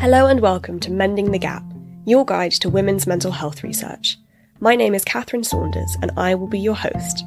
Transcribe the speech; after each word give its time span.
Hello 0.00 0.26
and 0.28 0.38
welcome 0.38 0.78
to 0.78 0.92
Mending 0.92 1.32
the 1.32 1.40
Gap, 1.40 1.64
your 2.06 2.24
guide 2.24 2.52
to 2.52 2.70
women's 2.70 3.08
mental 3.08 3.32
health 3.32 3.64
research. 3.64 4.16
My 4.60 4.76
name 4.76 4.94
is 4.94 5.04
Catherine 5.04 5.42
Saunders 5.42 5.96
and 6.00 6.12
I 6.16 6.36
will 6.36 6.46
be 6.46 6.60
your 6.60 6.76
host. 6.76 7.24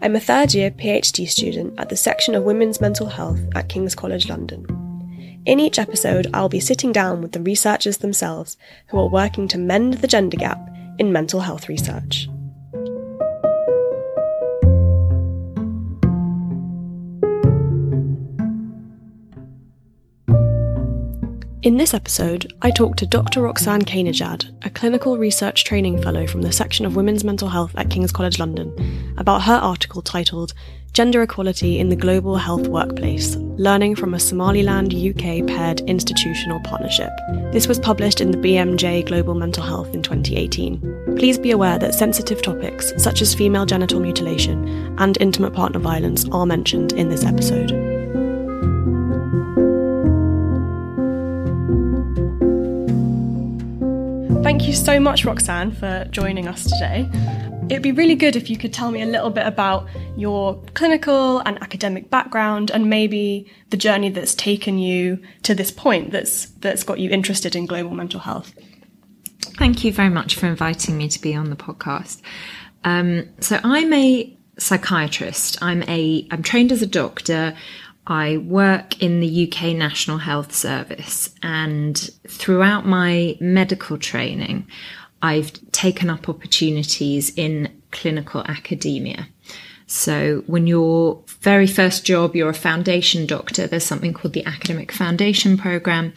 I'm 0.00 0.14
a 0.14 0.20
third 0.20 0.54
year 0.54 0.70
PhD 0.70 1.28
student 1.28 1.74
at 1.80 1.88
the 1.88 1.96
section 1.96 2.36
of 2.36 2.44
Women's 2.44 2.80
Mental 2.80 3.08
Health 3.08 3.40
at 3.56 3.68
King's 3.68 3.96
College 3.96 4.28
London. 4.28 4.64
In 5.46 5.58
each 5.58 5.80
episode, 5.80 6.28
I'll 6.32 6.48
be 6.48 6.60
sitting 6.60 6.92
down 6.92 7.22
with 7.22 7.32
the 7.32 7.42
researchers 7.42 7.96
themselves 7.96 8.56
who 8.86 9.00
are 9.00 9.08
working 9.08 9.48
to 9.48 9.58
mend 9.58 9.94
the 9.94 10.06
gender 10.06 10.36
gap 10.36 10.60
in 11.00 11.12
mental 11.12 11.40
health 11.40 11.68
research. 11.68 12.28
In 21.66 21.78
this 21.78 21.94
episode, 21.94 22.52
I 22.62 22.70
talk 22.70 22.94
to 22.94 23.06
Dr. 23.08 23.42
Roxanne 23.42 23.82
Keynejad, 23.82 24.64
a 24.64 24.70
clinical 24.70 25.18
research 25.18 25.64
training 25.64 26.00
fellow 26.00 26.24
from 26.24 26.42
the 26.42 26.52
section 26.52 26.86
of 26.86 26.94
Women's 26.94 27.24
Mental 27.24 27.48
Health 27.48 27.72
at 27.76 27.90
King's 27.90 28.12
College 28.12 28.38
London, 28.38 28.72
about 29.18 29.42
her 29.42 29.56
article 29.56 30.00
titled 30.00 30.54
Gender 30.92 31.22
Equality 31.22 31.80
in 31.80 31.88
the 31.88 31.96
Global 31.96 32.36
Health 32.36 32.68
Workplace 32.68 33.34
Learning 33.34 33.96
from 33.96 34.14
a 34.14 34.20
Somaliland 34.20 34.94
UK 34.94 35.44
Paired 35.44 35.80
Institutional 35.88 36.60
Partnership. 36.60 37.10
This 37.50 37.66
was 37.66 37.80
published 37.80 38.20
in 38.20 38.30
the 38.30 38.38
BMJ 38.38 39.04
Global 39.04 39.34
Mental 39.34 39.64
Health 39.64 39.92
in 39.92 40.02
2018. 40.02 41.16
Please 41.16 41.36
be 41.36 41.50
aware 41.50 41.80
that 41.80 41.94
sensitive 41.94 42.42
topics, 42.42 42.92
such 42.96 43.20
as 43.20 43.34
female 43.34 43.66
genital 43.66 43.98
mutilation 43.98 44.94
and 44.98 45.18
intimate 45.20 45.52
partner 45.52 45.80
violence, 45.80 46.28
are 46.28 46.46
mentioned 46.46 46.92
in 46.92 47.08
this 47.08 47.24
episode. 47.24 47.85
Thank 54.46 54.68
you 54.68 54.74
so 54.74 55.00
much, 55.00 55.24
Roxanne, 55.24 55.72
for 55.72 56.06
joining 56.12 56.46
us 56.46 56.62
today. 56.62 57.10
It'd 57.68 57.82
be 57.82 57.90
really 57.90 58.14
good 58.14 58.36
if 58.36 58.48
you 58.48 58.56
could 58.56 58.72
tell 58.72 58.92
me 58.92 59.02
a 59.02 59.06
little 59.06 59.28
bit 59.28 59.44
about 59.44 59.88
your 60.16 60.62
clinical 60.74 61.40
and 61.40 61.60
academic 61.60 62.10
background 62.10 62.70
and 62.70 62.88
maybe 62.88 63.52
the 63.70 63.76
journey 63.76 64.08
that's 64.08 64.36
taken 64.36 64.78
you 64.78 65.20
to 65.42 65.52
this 65.52 65.72
point 65.72 66.12
that's 66.12 66.44
that's 66.60 66.84
got 66.84 67.00
you 67.00 67.10
interested 67.10 67.56
in 67.56 67.66
global 67.66 67.90
mental 67.90 68.20
health. 68.20 68.54
Thank 69.58 69.82
you 69.82 69.92
very 69.92 70.10
much 70.10 70.36
for 70.36 70.46
inviting 70.46 70.96
me 70.96 71.08
to 71.08 71.20
be 71.20 71.34
on 71.34 71.50
the 71.50 71.56
podcast. 71.56 72.22
Um, 72.84 73.28
so 73.40 73.58
I'm 73.64 73.92
a 73.92 74.32
psychiatrist. 74.58 75.60
I'm 75.60 75.82
a 75.88 76.24
I'm 76.30 76.44
trained 76.44 76.70
as 76.70 76.82
a 76.82 76.86
doctor. 76.86 77.56
I 78.06 78.36
work 78.38 79.02
in 79.02 79.20
the 79.20 79.48
UK 79.48 79.74
National 79.74 80.18
Health 80.18 80.54
Service, 80.54 81.30
and 81.42 81.98
throughout 82.28 82.86
my 82.86 83.36
medical 83.40 83.98
training, 83.98 84.66
I've 85.22 85.52
taken 85.72 86.08
up 86.08 86.28
opportunities 86.28 87.34
in 87.36 87.70
clinical 87.90 88.42
academia. 88.42 89.28
So, 89.88 90.42
when 90.46 90.66
your 90.66 91.22
very 91.40 91.66
first 91.66 92.04
job, 92.04 92.34
you're 92.34 92.48
a 92.48 92.54
foundation 92.54 93.26
doctor, 93.26 93.66
there's 93.66 93.84
something 93.84 94.12
called 94.12 94.34
the 94.34 94.44
Academic 94.46 94.92
Foundation 94.92 95.56
Program. 95.56 96.12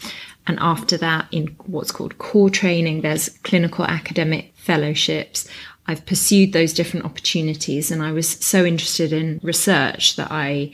And 0.48 0.58
after 0.60 0.98
that, 0.98 1.28
in 1.32 1.56
what's 1.66 1.92
called 1.92 2.18
core 2.18 2.50
training, 2.50 3.02
there's 3.02 3.30
clinical 3.44 3.86
academic 3.86 4.54
fellowships. 4.56 5.48
I've 5.86 6.06
pursued 6.06 6.54
those 6.54 6.74
different 6.74 7.06
opportunities, 7.06 7.92
and 7.92 8.02
I 8.02 8.12
was 8.12 8.28
so 8.28 8.66
interested 8.66 9.14
in 9.14 9.40
research 9.44 10.16
that 10.16 10.32
I 10.32 10.72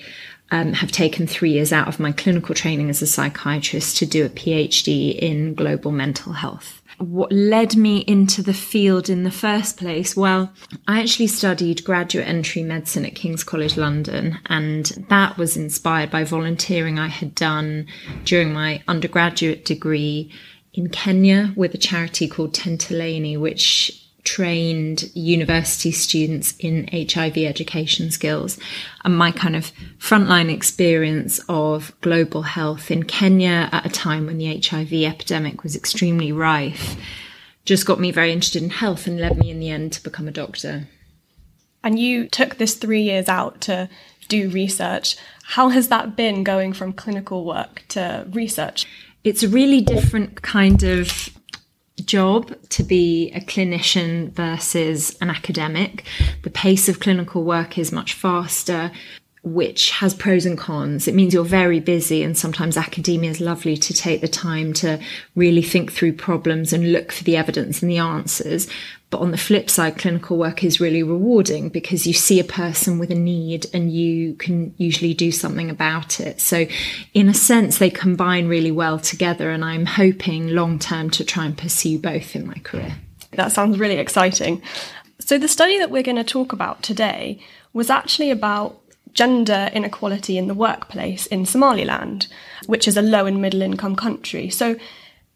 um, 0.52 0.74
have 0.74 0.92
taken 0.92 1.28
three 1.28 1.52
years 1.52 1.74
out 1.74 1.88
of 1.88 2.00
my 2.00 2.12
clinical 2.12 2.56
training 2.56 2.90
as 2.90 3.02
a 3.02 3.08
psychiatrist 3.08 3.98
to 3.98 4.06
do 4.06 4.26
a 4.26 4.30
PhD 4.30 5.18
in 5.18 5.54
global 5.54 5.92
mental 5.92 6.34
health. 6.34 6.82
What 6.98 7.32
led 7.32 7.76
me 7.76 8.00
into 8.00 8.42
the 8.42 8.54
field 8.54 9.10
in 9.10 9.24
the 9.24 9.32
first 9.32 9.76
place? 9.76 10.16
Well, 10.16 10.54
I 10.88 11.02
actually 11.02 11.28
studied 11.28 11.84
graduate 11.84 12.28
entry 12.28 12.64
medicine 12.64 13.06
at 13.06 13.16
King's 13.16 13.44
College 13.44 13.76
London, 13.76 14.40
and 14.46 14.86
that 15.10 15.38
was 15.38 15.58
inspired 15.58 16.10
by 16.10 16.24
volunteering 16.24 16.98
I 16.98 17.08
had 17.08 17.36
done 17.36 17.88
during 18.24 18.54
my 18.54 18.82
undergraduate 18.88 19.66
degree 19.66 20.32
in 20.74 20.90
Kenya 20.90 21.52
with 21.56 21.74
a 21.74 21.78
charity 21.78 22.30
called 22.30 22.54
Tenteleni, 22.54 23.38
which 23.38 24.05
trained 24.26 25.10
university 25.16 25.92
students 25.92 26.56
in 26.60 26.90
HIV 26.92 27.38
education 27.38 28.12
skills. 28.12 28.60
And 29.06 29.18
my 29.18 29.32
kind 29.32 29.56
of 29.56 29.72
frontline 29.98 30.52
experience 30.54 31.40
of 31.48 31.94
global 32.02 32.42
health 32.42 32.92
in 32.92 33.04
Kenya 33.04 33.70
at 33.72 33.86
a 33.86 33.90
time 33.90 34.26
when 34.26 34.38
the 34.38 34.60
HIV 34.60 34.92
epidemic 34.92 35.64
was 35.64 35.76
extremely 35.76 36.34
rife 36.34 36.98
just 37.66 37.86
got 37.86 38.00
me 38.00 38.12
very 38.12 38.32
interested 38.32 38.62
in 38.62 38.70
health 38.70 39.08
and 39.08 39.20
led 39.20 39.38
me 39.38 39.50
in 39.50 39.60
the 39.60 39.70
end 39.70 39.92
to 39.94 40.04
become 40.04 40.28
a 40.28 40.32
doctor. 40.32 40.88
And 41.84 42.00
you 42.00 42.28
took 42.28 42.56
this 42.56 42.76
three 42.76 43.02
years 43.02 43.28
out 43.28 43.62
to 43.62 43.90
do 44.28 44.50
research. 44.50 45.18
How 45.44 45.70
has 45.70 45.90
that 45.90 46.16
been 46.16 46.44
going 46.44 46.74
from 46.74 46.94
clinical 46.94 47.44
work 47.44 47.84
to 47.90 48.28
research? 48.32 48.88
It's 49.24 49.44
a 49.44 49.50
really 49.50 49.82
different 49.82 50.42
kind 50.42 50.84
of 50.84 51.30
job 52.04 52.54
to 52.70 52.84
be 52.84 53.32
a 53.34 53.40
clinician 53.40 54.32
versus 54.32 55.18
an 55.22 55.30
academic. 55.30 56.04
The 56.44 56.50
pace 56.50 56.90
of 56.90 57.00
clinical 57.00 57.44
work 57.44 57.78
is 57.78 57.92
much 57.92 58.14
faster, 58.14 58.92
which 59.44 59.92
has 59.92 60.14
pros 60.14 60.46
and 60.46 60.58
cons. 60.58 61.08
It 61.08 61.16
means 61.16 61.34
you're 61.34 61.44
very 61.44 61.80
busy, 61.80 62.24
and 62.24 62.38
sometimes 62.38 62.78
academia 62.78 63.30
is 63.30 63.40
lovely 63.40 63.78
to 63.78 63.94
take 63.94 64.22
the 64.22 64.28
time 64.28 64.74
to 64.74 65.00
really 65.36 65.62
think 65.62 65.92
through 65.92 66.14
problems 66.14 66.74
and 66.74 66.92
look 66.92 67.12
for 67.12 67.24
the 67.24 67.38
evidence 67.38 67.82
and 67.82 67.92
the 67.92 68.00
answers. 68.00 68.68
But 69.16 69.22
on 69.22 69.32
the 69.32 69.38
flip 69.38 69.70
side, 69.70 69.98
clinical 69.98 70.36
work 70.36 70.62
is 70.62 70.82
really 70.82 71.02
rewarding 71.02 71.70
because 71.70 72.06
you 72.06 72.12
see 72.12 72.38
a 72.38 72.44
person 72.44 73.00
with 73.00 73.12
a 73.12 73.16
need 73.16 73.66
and 73.74 73.90
you 73.90 74.34
can 74.34 74.76
usually 74.76 75.14
do 75.14 75.32
something 75.32 75.70
about 75.70 76.20
it. 76.20 76.42
So, 76.42 76.66
in 77.14 77.30
a 77.30 77.34
sense, 77.34 77.78
they 77.78 77.90
combine 77.90 78.50
really 78.50 78.72
well 78.72 79.00
together. 79.00 79.52
And 79.52 79.64
I'm 79.64 79.86
hoping 79.86 80.50
long 80.50 80.80
term 80.80 81.10
to 81.12 81.24
try 81.24 81.46
and 81.46 81.58
pursue 81.58 81.98
both 81.98 82.36
in 82.36 82.46
my 82.46 82.56
career. 82.56 82.98
That 83.32 83.54
sounds 83.54 83.80
really 83.80 83.96
exciting. 83.96 84.62
So, 85.20 85.38
the 85.38 85.48
study 85.48 85.80
that 85.80 85.92
we're 85.92 86.04
going 86.04 86.18
to 86.18 86.26
talk 86.26 86.52
about 86.52 86.84
today 86.84 87.40
was 87.72 87.90
actually 87.90 88.32
about 88.32 88.82
gender 89.14 89.70
inequality 89.72 90.38
in 90.38 90.48
the 90.48 90.54
workplace 90.54 91.26
in 91.28 91.46
Somaliland, 91.46 92.28
which 92.66 92.86
is 92.86 92.98
a 92.98 93.02
low 93.02 93.26
and 93.26 93.42
middle 93.42 93.62
income 93.62 93.96
country. 93.96 94.50
So, 94.50 94.76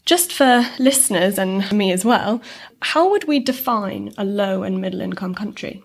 just 0.09 0.33
for 0.33 0.65
listeners 0.79 1.37
and 1.37 1.71
me 1.71 1.91
as 1.91 2.03
well, 2.03 2.41
how 2.81 3.11
would 3.11 3.25
we 3.25 3.39
define 3.39 4.11
a 4.17 4.25
low 4.25 4.63
and 4.63 4.81
middle 4.81 5.01
income 5.01 5.35
country? 5.35 5.83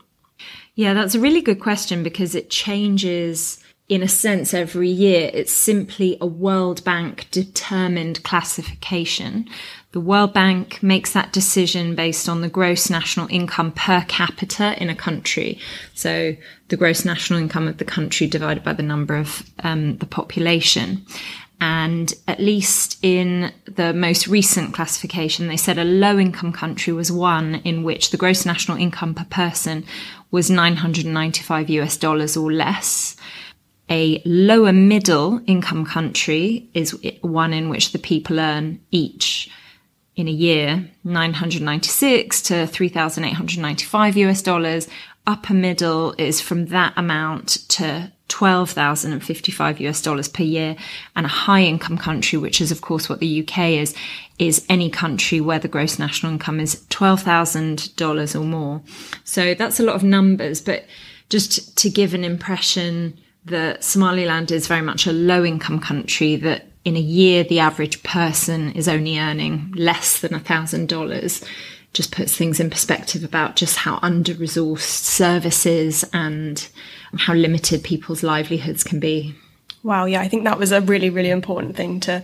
Yeah, 0.75 0.95
that's 0.95 1.15
a 1.15 1.21
really 1.21 1.43
good 1.43 1.61
question 1.61 2.03
because 2.03 2.35
it 2.35 2.49
changes 2.49 3.62
in 3.91 4.03
a 4.03 4.09
sense 4.09 4.55
every 4.55 4.89
year. 4.89 5.31
It's 5.35 5.53
simply 5.53 6.17
a 6.23 6.27
World 6.27 6.83
Bank 6.85 7.27
determined 7.31 8.23
classification. 8.23 9.47
The 9.93 10.01
World 10.01 10.33
Bank 10.33 10.83
makes 10.83 11.12
that 11.12 11.35
decision 11.35 11.95
based 11.95 12.27
on 12.27 12.41
the 12.41 12.49
gross 12.49 12.89
national 12.89 13.29
income 13.29 13.73
per 13.73 14.06
capita 14.09 14.75
in 14.83 14.89
a 14.89 14.97
country. 14.97 15.59
So 15.93 16.35
the 16.69 16.77
gross 16.79 17.05
national 17.05 17.41
income 17.41 17.69
of 17.69 17.77
the 17.77 17.85
country 17.85 18.27
divided 18.27 18.65
by 18.65 18.73
the 18.73 18.83
number 18.83 19.17
of 19.17 19.43
um, 19.62 19.99
the 19.99 20.06
population. 20.06 21.05
And 21.67 22.13
at 22.29 22.41
least 22.41 22.99
in 23.03 23.51
the 23.65 23.95
most 23.95 24.29
recent 24.29 24.75
classification, 24.75 25.49
they 25.49 25.57
said 25.57 25.79
a 25.79 25.85
low 25.85 26.19
income 26.19 26.53
country 26.53 26.93
was 26.93 27.11
one 27.11 27.55
in 27.65 27.85
which 27.85 28.11
the 28.11 28.19
gross 28.19 28.45
national 28.45 28.77
income 28.77 29.15
per 29.15 29.25
person 29.25 29.87
was 30.31 30.51
995 30.51 31.71
US 31.71 31.97
dollars 31.97 32.37
or 32.37 32.53
less. 32.53 33.17
A 33.88 34.21
lower 34.27 34.75
middle 34.75 35.41
income 35.47 35.87
country 35.87 36.69
is 36.75 36.91
one 37.23 37.55
in 37.55 37.71
which 37.71 37.93
the 37.93 37.99
people 37.99 38.38
earn 38.38 38.81
each 38.91 39.50
in 40.17 40.29
a 40.29 40.31
year 40.31 40.91
996 41.03 42.43
to 42.43 42.67
3895 42.67 44.19
US 44.19 44.43
dollars. 44.43 44.87
Upper 45.27 45.55
middle 45.55 46.15
is 46.19 46.43
from 46.43 46.67
that 46.67 46.93
amount 46.99 47.67
to 47.71 48.12
12,055 48.29 49.81
US 49.81 50.03
dollars 50.03 50.29
per 50.29 50.43
year 50.43 50.76
and 51.15 51.26
a 51.26 51.29
high 51.29 51.62
income 51.62 51.99
country, 51.99 52.38
which 52.38 52.61
is 52.61 52.73
of 52.73 52.81
course 52.81 53.09
what 53.09 53.21
the 53.21 53.43
UK 53.43 53.59
is, 53.71 53.94
is 54.38 54.65
any 54.69 54.91
country 54.91 55.41
where 55.41 55.59
the 55.59 55.69
gross 55.69 55.99
national 55.99 56.32
income 56.32 56.59
is 56.59 56.85
$12,000 56.91 58.41
or 58.41 58.44
more. 58.44 58.82
So 59.25 59.55
that's 59.55 59.79
a 59.79 59.85
lot 59.85 59.97
of 59.97 60.03
numbers, 60.03 60.61
but 60.61 60.85
just 61.29 61.76
to 61.79 61.91
give 61.91 62.15
an 62.15 62.25
impression 62.25 63.19
that 63.44 63.85
Somaliland 63.85 64.50
is 64.50 64.67
very 64.67 64.81
much 64.81 65.06
a 65.06 65.12
low 65.12 65.44
income 65.44 65.79
country 65.79 66.37
that 66.37 66.67
in 66.85 66.97
a 66.97 67.00
year 67.00 67.44
the 67.44 67.61
average 67.61 68.03
person 68.03 68.73
is 68.73 68.88
only 68.88 69.19
earning 69.19 69.73
less 69.76 70.21
than 70.21 70.32
$1,000 70.32 71.49
just 71.94 72.12
puts 72.12 72.37
things 72.37 72.61
in 72.61 72.69
perspective 72.69 73.25
about 73.25 73.56
just 73.56 73.76
how 73.76 73.99
under 74.02 74.35
resourced 74.35 74.81
services 74.81 76.05
and 76.12 76.69
how 77.17 77.32
limited 77.32 77.82
people's 77.82 78.23
livelihoods 78.23 78.85
can 78.85 79.00
be. 79.00 79.35
Wow, 79.82 80.05
yeah, 80.05 80.20
I 80.20 80.29
think 80.29 80.44
that 80.44 80.58
was 80.58 80.73
a 80.73 80.81
really, 80.81 81.08
really 81.08 81.31
important 81.31 81.76
thing 81.76 82.00
to 82.00 82.23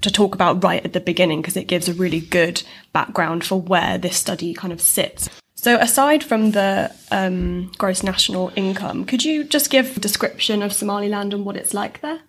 to 0.00 0.10
talk 0.10 0.34
about 0.34 0.64
right 0.64 0.82
at 0.82 0.94
the 0.94 1.00
beginning 1.00 1.42
because 1.42 1.58
it 1.58 1.66
gives 1.66 1.86
a 1.86 1.92
really 1.92 2.20
good 2.20 2.62
background 2.94 3.44
for 3.44 3.60
where 3.60 3.98
this 3.98 4.16
study 4.16 4.54
kind 4.54 4.72
of 4.72 4.80
sits. 4.80 5.28
So, 5.56 5.76
aside 5.78 6.24
from 6.24 6.52
the 6.52 6.90
um, 7.10 7.70
gross 7.76 8.02
national 8.02 8.50
income, 8.56 9.04
could 9.04 9.24
you 9.24 9.44
just 9.44 9.68
give 9.68 9.94
a 9.94 10.00
description 10.00 10.62
of 10.62 10.72
Somaliland 10.72 11.34
and 11.34 11.44
what 11.44 11.56
it's 11.56 11.74
like 11.74 12.00
there? 12.00 12.20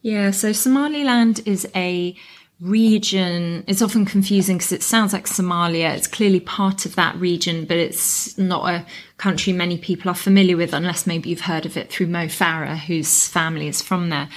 Yeah, 0.00 0.30
so 0.30 0.52
Somaliland 0.52 1.40
is 1.44 1.68
a 1.74 2.14
region. 2.60 3.64
It's 3.66 3.82
often 3.82 4.04
confusing 4.04 4.58
because 4.58 4.72
it 4.72 4.82
sounds 4.82 5.12
like 5.12 5.26
Somalia. 5.26 5.96
It's 5.96 6.06
clearly 6.06 6.40
part 6.40 6.84
of 6.84 6.94
that 6.96 7.16
region, 7.16 7.64
but 7.64 7.78
it's 7.78 8.36
not 8.36 8.68
a 8.68 8.86
country 9.16 9.52
many 9.52 9.78
people 9.78 10.10
are 10.10 10.14
familiar 10.14 10.56
with, 10.56 10.72
unless 10.72 11.06
maybe 11.06 11.30
you've 11.30 11.40
heard 11.42 11.66
of 11.66 11.76
it 11.76 11.90
through 11.90 12.08
Mo 12.08 12.26
Farah, 12.26 12.78
whose 12.78 13.28
family 13.28 13.68
is 13.68 13.80
from 13.80 14.10
there. 14.10 14.28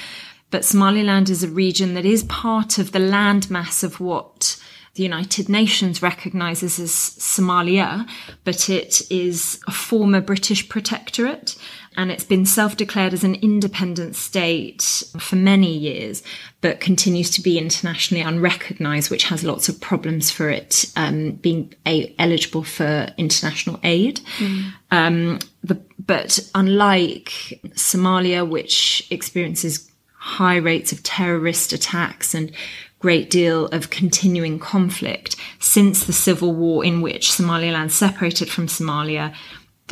But 0.52 0.66
Somaliland 0.66 1.30
is 1.30 1.44
a 1.44 1.50
region 1.50 1.96
that 1.96 2.06
is 2.06 2.24
part 2.24 2.78
of 2.78 2.92
the 2.92 3.00
landmass 3.00 3.84
of 3.84 4.00
what 4.00 4.62
the 4.96 5.04
United 5.04 5.50
Nations 5.50 6.04
recognises 6.04 6.80
as 6.80 6.92
Somalia, 6.92 8.08
but 8.44 8.70
it 8.70 9.02
is 9.12 9.60
a 9.68 9.72
former 9.72 10.22
British 10.22 10.70
protectorate 10.70 11.56
and 11.98 12.12
it's 12.12 12.24
been 12.24 12.46
self 12.46 12.78
declared 12.78 13.14
as 13.14 13.24
an 13.24 13.36
independent 13.36 14.16
state 14.16 15.04
for 15.20 15.36
many 15.36 15.76
years, 15.76 16.24
but 16.62 16.80
continues 16.80 17.30
to 17.32 17.42
be 17.42 17.58
internationally 17.58 18.22
unrecognised, 18.22 19.12
which 19.12 19.26
has 19.26 19.44
lots 19.44 19.70
of 19.70 19.80
problems 19.80 20.32
for 20.32 20.50
it 20.50 20.86
um, 20.96 21.32
being 21.32 21.74
a- 21.86 22.14
eligible 22.20 22.64
for 22.64 23.08
international 23.18 23.80
aid. 23.84 24.22
Mm. 24.38 24.74
Um, 24.92 25.40
the, 25.64 25.82
but 26.00 26.40
unlike 26.56 27.60
Somalia, 27.76 28.48
which 28.48 29.08
experiences 29.10 29.90
high 30.16 30.58
rates 30.58 30.92
of 30.92 31.04
terrorist 31.04 31.74
attacks 31.74 32.34
and 32.34 32.52
great 33.00 33.30
deal 33.30 33.66
of 33.68 33.90
continuing 33.90 34.58
conflict 34.58 35.36
since 35.60 36.06
the 36.06 36.14
civil 36.14 36.54
war 36.54 36.86
in 36.86 37.02
which 37.02 37.34
Somaliland 37.34 37.92
separated 37.92 38.50
from 38.50 38.68
Somalia, 38.68 39.36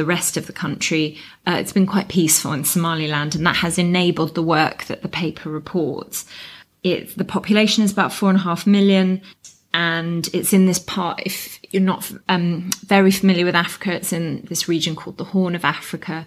the 0.01 0.05
rest 0.05 0.35
of 0.35 0.47
the 0.47 0.53
country. 0.53 1.15
Uh, 1.45 1.57
it's 1.59 1.71
been 1.71 1.85
quite 1.85 2.07
peaceful 2.07 2.53
in 2.53 2.63
Somaliland, 2.63 3.35
and 3.35 3.45
that 3.45 3.57
has 3.57 3.77
enabled 3.77 4.33
the 4.33 4.41
work 4.41 4.85
that 4.85 5.03
the 5.03 5.07
paper 5.07 5.47
reports. 5.47 6.25
It, 6.81 7.15
the 7.15 7.23
population 7.37 7.83
is 7.83 7.91
about 7.91 8.11
four 8.11 8.29
and 8.29 8.39
a 8.39 8.41
half 8.41 8.65
million, 8.65 9.21
and 9.75 10.27
it's 10.33 10.53
in 10.53 10.65
this 10.65 10.79
part. 10.79 11.21
If 11.23 11.59
you're 11.69 11.83
not 11.83 12.11
um, 12.29 12.71
very 12.83 13.11
familiar 13.11 13.45
with 13.45 13.53
Africa, 13.53 13.93
it's 13.93 14.11
in 14.11 14.41
this 14.49 14.67
region 14.67 14.95
called 14.95 15.17
the 15.17 15.31
Horn 15.33 15.53
of 15.53 15.63
Africa, 15.63 16.25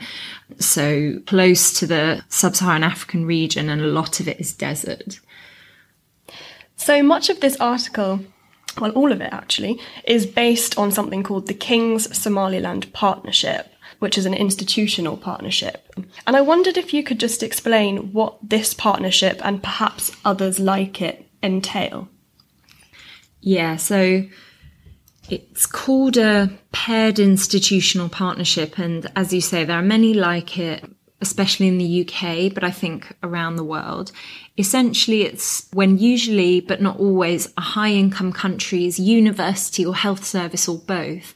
so 0.60 1.18
close 1.26 1.72
to 1.80 1.86
the 1.88 2.22
sub-Saharan 2.28 2.84
African 2.84 3.26
region, 3.26 3.68
and 3.68 3.80
a 3.80 3.88
lot 3.88 4.20
of 4.20 4.28
it 4.28 4.38
is 4.38 4.54
desert. 4.54 5.18
So 6.76 7.02
much 7.02 7.28
of 7.28 7.40
this 7.40 7.56
article, 7.56 8.20
well, 8.80 8.92
all 8.92 9.12
of 9.12 9.20
it 9.20 9.32
actually, 9.32 9.80
is 10.04 10.26
based 10.26 10.76
on 10.78 10.90
something 10.90 11.22
called 11.22 11.46
the 11.46 11.54
King's 11.54 12.16
Somaliland 12.16 12.92
Partnership, 12.92 13.68
which 13.98 14.18
is 14.18 14.26
an 14.26 14.34
institutional 14.34 15.16
partnership. 15.16 15.92
And 16.26 16.36
I 16.36 16.40
wondered 16.40 16.76
if 16.76 16.92
you 16.92 17.02
could 17.02 17.20
just 17.20 17.42
explain 17.42 18.12
what 18.12 18.36
this 18.42 18.74
partnership 18.74 19.40
and 19.44 19.62
perhaps 19.62 20.10
others 20.24 20.58
like 20.58 21.00
it 21.00 21.28
entail. 21.42 22.08
Yeah, 23.40 23.76
so 23.76 24.24
it's 25.28 25.66
called 25.66 26.16
a 26.16 26.50
paired 26.72 27.18
institutional 27.18 28.08
partnership, 28.08 28.78
and 28.78 29.10
as 29.14 29.32
you 29.32 29.40
say, 29.40 29.64
there 29.64 29.78
are 29.78 29.82
many 29.82 30.14
like 30.14 30.58
it 30.58 30.84
especially 31.20 31.68
in 31.68 31.78
the 31.78 32.00
UK, 32.02 32.52
but 32.52 32.64
I 32.64 32.70
think 32.70 33.16
around 33.22 33.56
the 33.56 33.64
world. 33.64 34.12
Essentially, 34.58 35.22
it's 35.22 35.68
when 35.72 35.98
usually, 35.98 36.60
but 36.60 36.82
not 36.82 36.98
always, 36.98 37.52
a 37.56 37.62
high 37.62 37.92
income 37.92 38.32
country's 38.32 38.98
university 38.98 39.84
or 39.86 39.94
health 39.94 40.24
service 40.24 40.68
or 40.68 40.78
both 40.78 41.34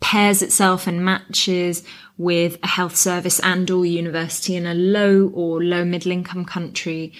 pairs 0.00 0.42
itself 0.42 0.86
and 0.86 1.04
matches 1.04 1.82
with 2.18 2.58
a 2.62 2.66
health 2.66 2.96
service 2.96 3.40
and 3.40 3.70
or 3.70 3.84
university 3.84 4.54
in 4.54 4.66
a 4.66 4.74
low 4.74 5.30
or 5.34 5.62
low 5.62 5.84
middle 5.84 6.12
income 6.12 6.44
country 6.44 7.12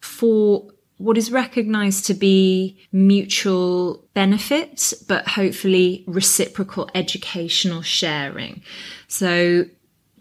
for 0.00 0.70
what 0.96 1.16
is 1.16 1.32
recognized 1.32 2.04
to 2.06 2.14
be 2.14 2.78
mutual 2.92 4.06
benefit, 4.12 4.92
but 5.08 5.26
hopefully 5.26 6.04
reciprocal 6.06 6.90
educational 6.94 7.80
sharing. 7.80 8.62
So 9.08 9.64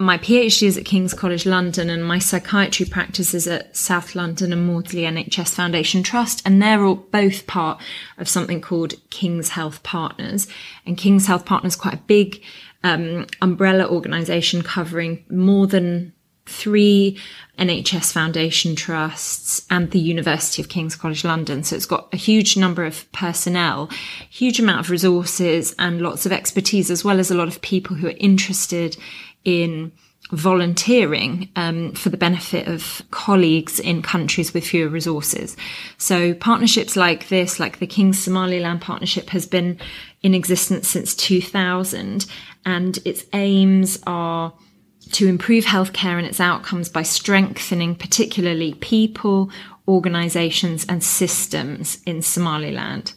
my 0.01 0.17
PhD 0.17 0.63
is 0.63 0.77
at 0.77 0.85
King's 0.85 1.13
College 1.13 1.45
London 1.45 1.89
and 1.89 2.05
my 2.05 2.19
psychiatry 2.19 2.85
practice 2.85 3.33
is 3.33 3.47
at 3.47 3.75
South 3.75 4.15
London 4.15 4.53
and 4.53 4.65
Maudsley 4.65 5.01
NHS 5.01 5.53
Foundation 5.53 6.03
Trust. 6.03 6.41
And 6.45 6.61
they're 6.61 6.85
all 6.85 6.95
both 6.95 7.45
part 7.47 7.81
of 8.17 8.29
something 8.29 8.61
called 8.61 8.93
King's 9.09 9.49
Health 9.49 9.83
Partners. 9.83 10.47
And 10.85 10.97
King's 10.97 11.27
Health 11.27 11.45
Partners 11.45 11.73
is 11.73 11.79
quite 11.79 11.95
a 11.95 12.03
big 12.07 12.41
um, 12.81 13.27
umbrella 13.41 13.89
organisation 13.89 14.61
covering 14.61 15.25
more 15.29 15.67
than 15.67 16.13
three 16.45 17.17
NHS 17.59 18.11
Foundation 18.11 18.75
trusts 18.75 19.65
and 19.69 19.91
the 19.91 19.99
University 19.99 20.61
of 20.61 20.69
King's 20.69 20.95
College 20.95 21.23
London. 21.23 21.63
So 21.63 21.75
it's 21.75 21.85
got 21.85 22.07
a 22.13 22.17
huge 22.17 22.57
number 22.57 22.85
of 22.85 23.09
personnel, 23.11 23.89
huge 24.29 24.59
amount 24.59 24.79
of 24.79 24.89
resources 24.89 25.75
and 25.77 26.01
lots 26.01 26.25
of 26.25 26.31
expertise, 26.31 26.89
as 26.89 27.03
well 27.03 27.19
as 27.19 27.29
a 27.29 27.35
lot 27.35 27.49
of 27.49 27.61
people 27.61 27.97
who 27.97 28.07
are 28.07 28.15
interested 28.17 28.97
in 29.45 29.91
volunteering 30.31 31.49
um, 31.55 31.91
for 31.93 32.09
the 32.09 32.17
benefit 32.17 32.67
of 32.67 33.01
colleagues 33.09 33.79
in 33.79 34.01
countries 34.01 34.53
with 34.53 34.67
fewer 34.67 34.89
resources. 34.89 35.57
So 35.97 36.33
partnerships 36.35 36.95
like 36.95 37.29
this, 37.29 37.59
like 37.59 37.79
the 37.79 37.87
King's 37.87 38.19
Somaliland 38.19 38.81
Partnership, 38.81 39.29
has 39.29 39.47
been 39.47 39.79
in 40.21 40.35
existence 40.35 40.87
since 40.87 41.15
2000, 41.15 42.27
and 42.65 42.99
its 43.05 43.25
aims 43.33 43.97
are 44.05 44.53
to 45.13 45.27
improve 45.27 45.65
healthcare 45.65 46.17
and 46.17 46.27
its 46.27 46.39
outcomes 46.39 46.89
by 46.89 47.01
strengthening 47.01 47.95
particularly 47.95 48.75
people, 48.75 49.49
organisations, 49.87 50.85
and 50.87 51.03
systems 51.03 51.99
in 52.05 52.21
Somaliland. 52.21 53.13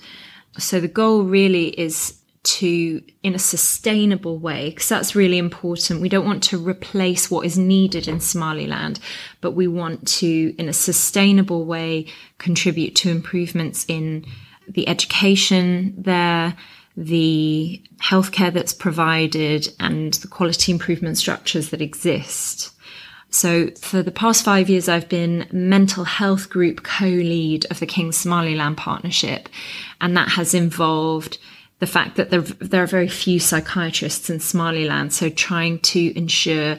So 0.58 0.80
the 0.80 0.88
goal 0.88 1.24
really 1.24 1.68
is 1.78 2.21
to 2.44 3.00
in 3.22 3.34
a 3.34 3.38
sustainable 3.38 4.38
way 4.38 4.70
because 4.70 4.88
that's 4.88 5.14
really 5.14 5.38
important 5.38 6.00
we 6.00 6.08
don't 6.08 6.26
want 6.26 6.42
to 6.42 6.58
replace 6.58 7.30
what 7.30 7.46
is 7.46 7.56
needed 7.56 8.08
in 8.08 8.18
somaliland 8.18 8.98
but 9.40 9.52
we 9.52 9.68
want 9.68 10.06
to 10.08 10.54
in 10.58 10.68
a 10.68 10.72
sustainable 10.72 11.64
way 11.64 12.04
contribute 12.38 12.96
to 12.96 13.10
improvements 13.10 13.84
in 13.86 14.24
the 14.68 14.88
education 14.88 15.94
there 15.96 16.56
the 16.96 17.80
healthcare 18.02 18.52
that's 18.52 18.72
provided 18.72 19.72
and 19.78 20.14
the 20.14 20.28
quality 20.28 20.72
improvement 20.72 21.16
structures 21.16 21.70
that 21.70 21.80
exist 21.80 22.72
so 23.32 23.70
for 23.80 24.02
the 24.02 24.10
past 24.10 24.44
five 24.44 24.68
years, 24.68 24.90
I've 24.90 25.08
been 25.08 25.48
mental 25.50 26.04
health 26.04 26.50
group 26.50 26.82
co-lead 26.82 27.64
of 27.70 27.80
the 27.80 27.86
King 27.86 28.12
Somaliland 28.12 28.76
Partnership. 28.76 29.48
And 30.02 30.14
that 30.18 30.28
has 30.28 30.52
involved 30.52 31.38
the 31.82 31.86
fact 31.88 32.14
that 32.14 32.30
there, 32.30 32.42
there 32.42 32.84
are 32.84 32.86
very 32.86 33.08
few 33.08 33.40
psychiatrists 33.40 34.30
in 34.30 34.38
Somaliland. 34.38 35.12
So 35.12 35.28
trying 35.28 35.80
to 35.80 36.16
ensure 36.16 36.78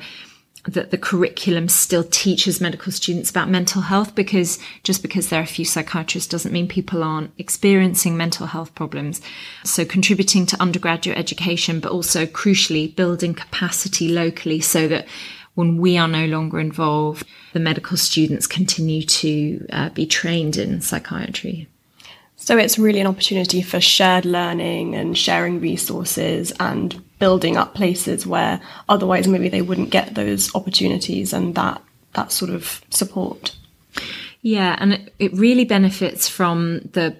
that 0.63 0.91
the 0.91 0.97
curriculum 0.97 1.67
still 1.67 2.05
teaches 2.05 2.61
medical 2.61 2.89
students 2.89 3.29
about 3.29 3.49
mental 3.49 3.81
health 3.81 4.15
because 4.15 4.59
just 4.83 5.01
because 5.01 5.27
there 5.27 5.41
are 5.41 5.43
a 5.43 5.45
few 5.45 5.65
psychiatrists 5.65 6.29
doesn't 6.29 6.53
mean 6.53 6.69
people 6.69 7.03
aren't 7.03 7.31
experiencing 7.37 8.15
mental 8.15 8.47
health 8.47 8.73
problems. 8.75 9.19
So 9.65 9.83
contributing 9.83 10.45
to 10.45 10.61
undergraduate 10.61 11.17
education, 11.17 11.81
but 11.81 11.91
also 11.91 12.25
crucially 12.25 12.95
building 12.95 13.33
capacity 13.33 14.07
locally 14.07 14.61
so 14.61 14.87
that 14.87 15.05
when 15.55 15.79
we 15.79 15.97
are 15.97 16.07
no 16.07 16.27
longer 16.27 16.61
involved, 16.61 17.27
the 17.51 17.59
medical 17.59 17.97
students 17.97 18.47
continue 18.47 19.01
to 19.03 19.67
uh, 19.73 19.89
be 19.89 20.05
trained 20.05 20.55
in 20.55 20.79
psychiatry. 20.79 21.67
So 22.43 22.57
it's 22.57 22.77
really 22.77 22.99
an 22.99 23.07
opportunity 23.07 23.61
for 23.61 23.79
shared 23.79 24.25
learning 24.25 24.95
and 24.95 25.17
sharing 25.17 25.61
resources 25.61 26.51
and 26.59 27.01
building 27.17 27.55
up 27.55 27.73
places 27.73 28.27
where 28.27 28.59
otherwise 28.89 29.29
maybe 29.29 29.47
they 29.47 29.61
wouldn't 29.61 29.91
get 29.91 30.13
those 30.13 30.53
opportunities 30.53 31.31
and 31.31 31.55
that 31.55 31.81
that 32.15 32.33
sort 32.33 32.51
of 32.51 32.83
support. 32.89 33.55
Yeah, 34.41 34.75
and 34.77 34.91
it, 34.91 35.13
it 35.19 35.33
really 35.33 35.63
benefits 35.63 36.27
from 36.27 36.89
the 36.91 37.15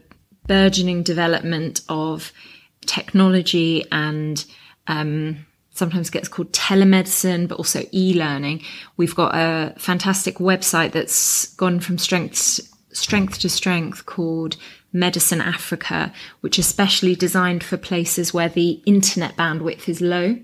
burgeoning 0.46 1.04
development 1.04 1.80
of 1.88 2.34
technology 2.86 3.86
and 3.94 4.44
um, 4.88 5.46
sometimes 5.72 6.10
gets 6.10 6.28
called 6.28 6.52
telemedicine, 6.52 7.48
but 7.48 7.60
also 7.60 7.86
e-learning. 7.94 8.62
We've 8.98 9.16
got 9.16 9.34
a 9.34 9.74
fantastic 9.80 10.36
website 10.40 10.92
that's 10.92 11.48
gone 11.56 11.80
from 11.80 11.98
strength 11.98 12.60
strength 12.92 13.40
to 13.40 13.50
strength 13.50 14.06
called 14.06 14.58
Medicine 14.94 15.42
Africa, 15.42 16.14
which 16.42 16.58
is 16.58 16.68
specially 16.68 17.16
designed 17.16 17.64
for 17.64 17.78
places 17.78 18.34
where 18.34 18.50
the 18.50 18.82
internet 18.86 19.36
bandwidth 19.36 19.90
is 19.90 20.00
low. 20.00 20.38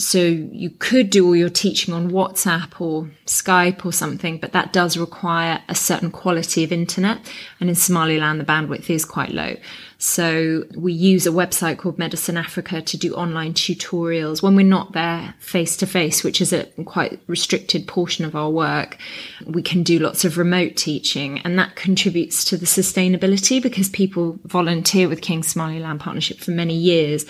So 0.00 0.18
you 0.18 0.70
could 0.70 1.10
do 1.10 1.26
all 1.26 1.36
your 1.36 1.50
teaching 1.50 1.92
on 1.92 2.10
WhatsApp 2.10 2.80
or 2.80 3.10
Skype 3.26 3.84
or 3.84 3.92
something, 3.92 4.38
but 4.38 4.52
that 4.52 4.72
does 4.72 4.96
require 4.96 5.62
a 5.68 5.74
certain 5.74 6.10
quality 6.10 6.64
of 6.64 6.72
internet. 6.72 7.18
And 7.60 7.68
in 7.68 7.74
Somaliland, 7.74 8.40
the 8.40 8.44
bandwidth 8.44 8.88
is 8.88 9.04
quite 9.04 9.30
low. 9.32 9.56
So 10.02 10.64
we 10.74 10.94
use 10.94 11.26
a 11.26 11.30
website 11.30 11.76
called 11.76 11.98
Medicine 11.98 12.38
Africa 12.38 12.80
to 12.80 12.96
do 12.96 13.12
online 13.14 13.52
tutorials 13.52 14.42
when 14.42 14.56
we're 14.56 14.64
not 14.64 14.92
there 14.92 15.34
face 15.40 15.76
to 15.76 15.86
face, 15.86 16.24
which 16.24 16.40
is 16.40 16.54
a 16.54 16.64
quite 16.86 17.20
restricted 17.26 17.86
portion 17.86 18.24
of 18.24 18.34
our 18.34 18.48
work. 18.48 18.96
We 19.44 19.60
can 19.60 19.82
do 19.82 19.98
lots 19.98 20.24
of 20.24 20.38
remote 20.38 20.76
teaching 20.76 21.40
and 21.40 21.58
that 21.58 21.76
contributes 21.76 22.46
to 22.46 22.56
the 22.56 22.64
sustainability 22.64 23.62
because 23.62 23.90
people 23.90 24.38
volunteer 24.46 25.06
with 25.06 25.20
King 25.20 25.42
Somaliland 25.42 26.00
Partnership 26.00 26.38
for 26.38 26.52
many 26.52 26.74
years. 26.74 27.26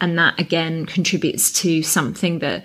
And 0.00 0.18
that 0.18 0.38
again 0.38 0.86
contributes 0.86 1.52
to 1.62 1.82
something 1.82 2.40
that 2.40 2.64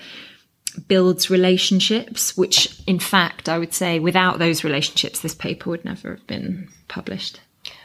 builds 0.88 1.30
relationships, 1.30 2.38
which 2.38 2.82
in 2.86 3.00
fact, 3.00 3.50
I 3.50 3.58
would 3.58 3.74
say 3.74 4.00
without 4.00 4.40
those 4.40 4.64
relationships, 4.64 5.20
this 5.20 5.36
paper 5.36 5.70
would 5.70 5.86
never 5.86 6.16
have 6.16 6.28
been 6.28 6.70
published. 6.88 7.40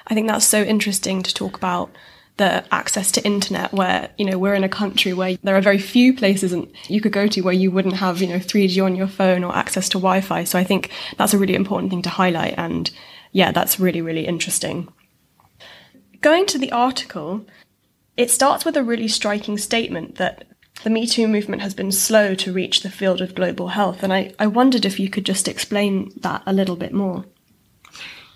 I 0.07 0.15
think 0.15 0.29
that's 0.29 0.47
so 0.47 0.63
interesting 0.63 1.23
to 1.23 1.35
talk 1.35 1.57
about 1.57 1.91
the 2.37 2.65
access 2.75 3.13
to 3.13 3.25
internet 3.25 3.73
where 3.73 4.11
you 4.19 4.25
know 4.25 4.39
we're 4.39 4.55
in 4.55 4.65
a 4.65 4.69
country 4.69 5.13
where 5.13 5.37
there 5.45 5.57
are 5.57 5.61
very 5.61 5.79
few 5.79 6.13
places 6.13 6.53
and 6.53 6.67
you 6.89 7.01
could 7.01 7.13
go 7.13 7.29
to 7.29 7.41
where 7.43 7.55
you 7.55 7.71
wouldn't 7.71 7.95
have 7.95 8.21
you 8.21 8.27
know 8.27 8.39
3G 8.39 8.85
on 8.85 8.97
your 8.97 9.07
phone 9.07 9.45
or 9.45 9.55
access 9.57 9.89
to 9.91 9.99
Wi-Fi. 9.99 10.43
So 10.45 10.59
I 10.59 10.65
think 10.65 10.91
that's 11.17 11.33
a 11.33 11.39
really 11.39 11.55
important 11.55 11.91
thing 11.91 12.03
to 12.03 12.11
highlight. 12.11 12.55
And 12.59 12.91
yeah 13.31 13.53
that's 13.53 13.79
really 13.79 14.03
really 14.03 14.27
interesting. 14.27 14.89
Going 16.23 16.47
to 16.47 16.59
the 16.59 16.73
article 16.73 17.47
it 18.17 18.31
starts 18.31 18.65
with 18.65 18.77
a 18.77 18.85
really 18.85 19.09
striking 19.09 19.59
statement 19.59 20.17
that 20.17 20.45
the 20.83 20.91
Me 20.91 21.07
Too 21.07 21.29
movement 21.29 21.63
has 21.63 21.75
been 21.75 21.93
slow 21.93 22.35
to 22.35 22.53
reach 22.53 22.83
the 22.83 22.91
field 22.91 23.21
of 23.21 23.35
global 23.35 23.69
health 23.69 24.03
and 24.03 24.13
I, 24.13 24.33
I 24.39 24.47
wondered 24.47 24.85
if 24.85 24.99
you 24.99 25.09
could 25.09 25.25
just 25.25 25.49
explain 25.49 26.13
that 26.17 26.43
a 26.47 26.53
little 26.53 26.77
bit 26.77 26.93
more 26.93 27.25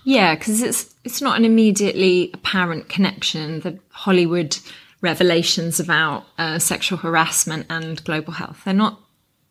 yeah, 0.09 0.37
because 0.37 0.63
it's 0.63 0.95
it's 1.05 1.21
not 1.21 1.37
an 1.37 1.45
immediately 1.45 2.31
apparent 2.33 2.89
connection. 2.89 3.61
The 3.61 3.79
Hollywood 3.91 4.57
revelations 5.03 5.81
about 5.81 6.25
uh, 6.39 6.59
sexual 6.59 6.97
harassment 6.97 7.67
and 7.69 8.03
global 8.05 8.33
health 8.33 8.63
they're 8.65 8.73
not 8.73 8.99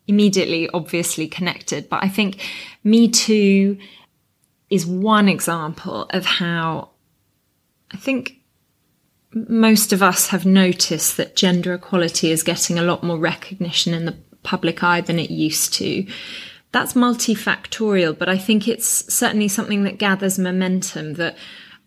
immediately 0.08 0.68
obviously 0.70 1.28
connected. 1.28 1.88
But 1.88 2.02
I 2.02 2.08
think 2.08 2.44
Me 2.82 3.08
Too 3.08 3.78
is 4.68 4.84
one 4.84 5.28
example 5.28 6.06
of 6.10 6.26
how 6.26 6.90
I 7.92 7.96
think 7.96 8.37
most 9.32 9.92
of 9.92 10.02
us 10.02 10.28
have 10.28 10.46
noticed 10.46 11.16
that 11.16 11.36
gender 11.36 11.74
equality 11.74 12.30
is 12.30 12.42
getting 12.42 12.78
a 12.78 12.82
lot 12.82 13.02
more 13.02 13.18
recognition 13.18 13.94
in 13.94 14.06
the 14.06 14.16
public 14.42 14.82
eye 14.82 15.00
than 15.00 15.18
it 15.18 15.30
used 15.30 15.74
to. 15.74 16.06
That's 16.72 16.94
multifactorial, 16.94 18.18
but 18.18 18.28
I 18.28 18.38
think 18.38 18.68
it's 18.68 19.12
certainly 19.12 19.48
something 19.48 19.84
that 19.84 19.98
gathers 19.98 20.38
momentum 20.38 21.14
that 21.14 21.36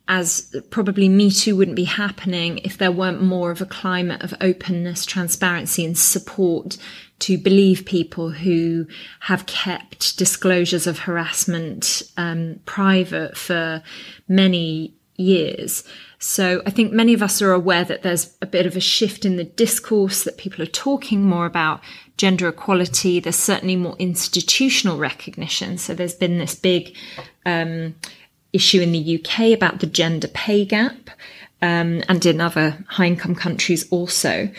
as 0.08 0.54
probably 0.72 1.08
Me 1.08 1.32
Too 1.32 1.56
wouldn't 1.56 1.76
be 1.76 1.86
happening 1.86 2.58
if 2.60 2.78
there 2.78 2.92
weren't 2.92 3.22
more 3.22 3.52
of 3.52 3.62
a 3.62 3.66
climate 3.66 4.22
of 4.24 4.34
openness, 4.42 5.06
transparency 5.06 5.86
and 5.86 5.98
support 5.98 6.78
to 7.20 7.38
believe 7.38 7.86
people 7.86 8.32
who 8.32 8.88
have 9.22 9.46
kept 9.46 10.18
disclosures 10.18 10.88
of 10.88 11.00
harassment 11.00 12.04
um, 12.18 12.60
private 12.66 13.38
for 13.38 13.84
many 14.28 14.96
years. 15.22 15.84
So 16.20 16.62
I 16.66 16.70
think 16.70 16.92
many 16.92 17.14
of 17.14 17.24
us 17.24 17.42
are 17.42 17.52
aware 17.52 17.84
that 17.84 18.04
there's 18.04 18.36
a 18.42 18.46
bit 18.46 18.66
of 18.66 18.76
a 18.76 18.80
shift 18.80 19.26
in 19.26 19.38
the 19.38 19.44
discourse 19.44 20.24
that 20.24 20.38
people 20.38 20.62
are 20.62 20.68
talking 20.68 21.24
more 21.24 21.46
about 21.46 21.82
gender 22.18 22.48
equality. 22.48 23.20
There's 23.20 23.36
certainly 23.36 23.76
more 23.76 23.96
institutional 23.98 24.98
recognition. 24.98 25.80
So 25.80 25.96
there's 25.96 26.14
been 26.14 26.38
this 26.38 26.54
big 26.54 26.96
um, 27.46 27.96
issue 28.54 28.82
in 28.82 28.92
the 28.92 29.20
UK 29.20 29.52
about 29.52 29.80
the 29.80 29.88
gender 29.88 30.28
pay 30.28 30.64
gap. 30.66 31.10
Um, 31.64 32.02
and 32.10 32.26
in 32.26 32.42
other 32.42 32.84
high 32.88 33.06
income 33.06 33.36
countries 33.36 33.88
also. 33.92 34.50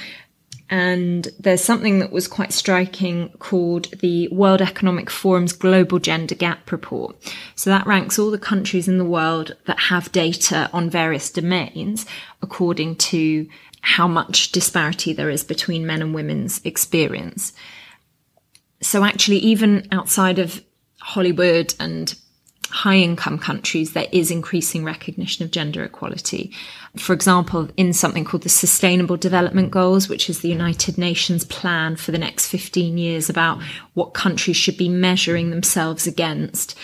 And 0.72 1.28
there's 1.38 1.62
something 1.62 1.98
that 1.98 2.12
was 2.12 2.26
quite 2.26 2.50
striking 2.50 3.28
called 3.40 3.90
the 4.00 4.26
World 4.28 4.62
Economic 4.62 5.10
Forum's 5.10 5.52
Global 5.52 5.98
Gender 5.98 6.34
Gap 6.34 6.72
Report. 6.72 7.14
So 7.56 7.68
that 7.68 7.86
ranks 7.86 8.18
all 8.18 8.30
the 8.30 8.38
countries 8.38 8.88
in 8.88 8.96
the 8.96 9.04
world 9.04 9.54
that 9.66 9.78
have 9.78 10.10
data 10.12 10.70
on 10.72 10.88
various 10.88 11.28
domains 11.28 12.06
according 12.40 12.96
to 12.96 13.46
how 13.82 14.08
much 14.08 14.50
disparity 14.50 15.12
there 15.12 15.28
is 15.28 15.44
between 15.44 15.86
men 15.86 16.00
and 16.00 16.14
women's 16.14 16.62
experience. 16.64 17.52
So 18.80 19.04
actually, 19.04 19.40
even 19.40 19.86
outside 19.92 20.38
of 20.38 20.64
Hollywood 21.00 21.74
and 21.78 22.14
high 22.72 22.96
income 22.96 23.38
countries, 23.38 23.92
there 23.92 24.06
is 24.12 24.30
increasing 24.30 24.82
recognition 24.82 25.44
of 25.44 25.50
gender 25.50 25.84
equality. 25.84 26.50
For 26.96 27.12
example, 27.12 27.68
in 27.76 27.92
something 27.92 28.24
called 28.24 28.44
the 28.44 28.48
Sustainable 28.48 29.18
Development 29.18 29.70
Goals, 29.70 30.08
which 30.08 30.30
is 30.30 30.40
the 30.40 30.48
United 30.48 30.96
Nations 30.96 31.44
plan 31.44 31.96
for 31.96 32.12
the 32.12 32.18
next 32.18 32.48
15 32.48 32.96
years 32.96 33.28
about 33.28 33.62
what 33.92 34.14
countries 34.14 34.56
should 34.56 34.78
be 34.78 34.88
measuring 34.88 35.50
themselves 35.50 36.06
against. 36.06 36.74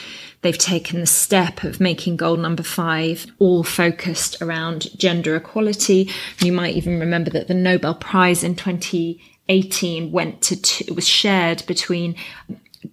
They've 0.42 0.59
taken 0.59 1.00
the 1.00 1.07
step 1.07 1.64
of 1.64 1.80
making 1.80 2.16
goal 2.16 2.37
number 2.37 2.62
five 2.62 3.26
all 3.38 3.64
focused 3.64 4.42
around 4.42 4.97
gender 4.97 5.37
equality. 5.37 6.11
You 6.40 6.52
might 6.52 6.76
even 6.76 7.00
remember 7.00 7.30
that 7.30 7.49
the 7.49 7.54
Nobel 7.54 7.95
Prize 7.95 8.45
in 8.45 8.57
2018 8.57 10.12
went 10.12 10.42
to, 10.42 10.85
it 10.85 10.95
was 10.95 11.09
shared 11.09 11.64
between 11.66 12.14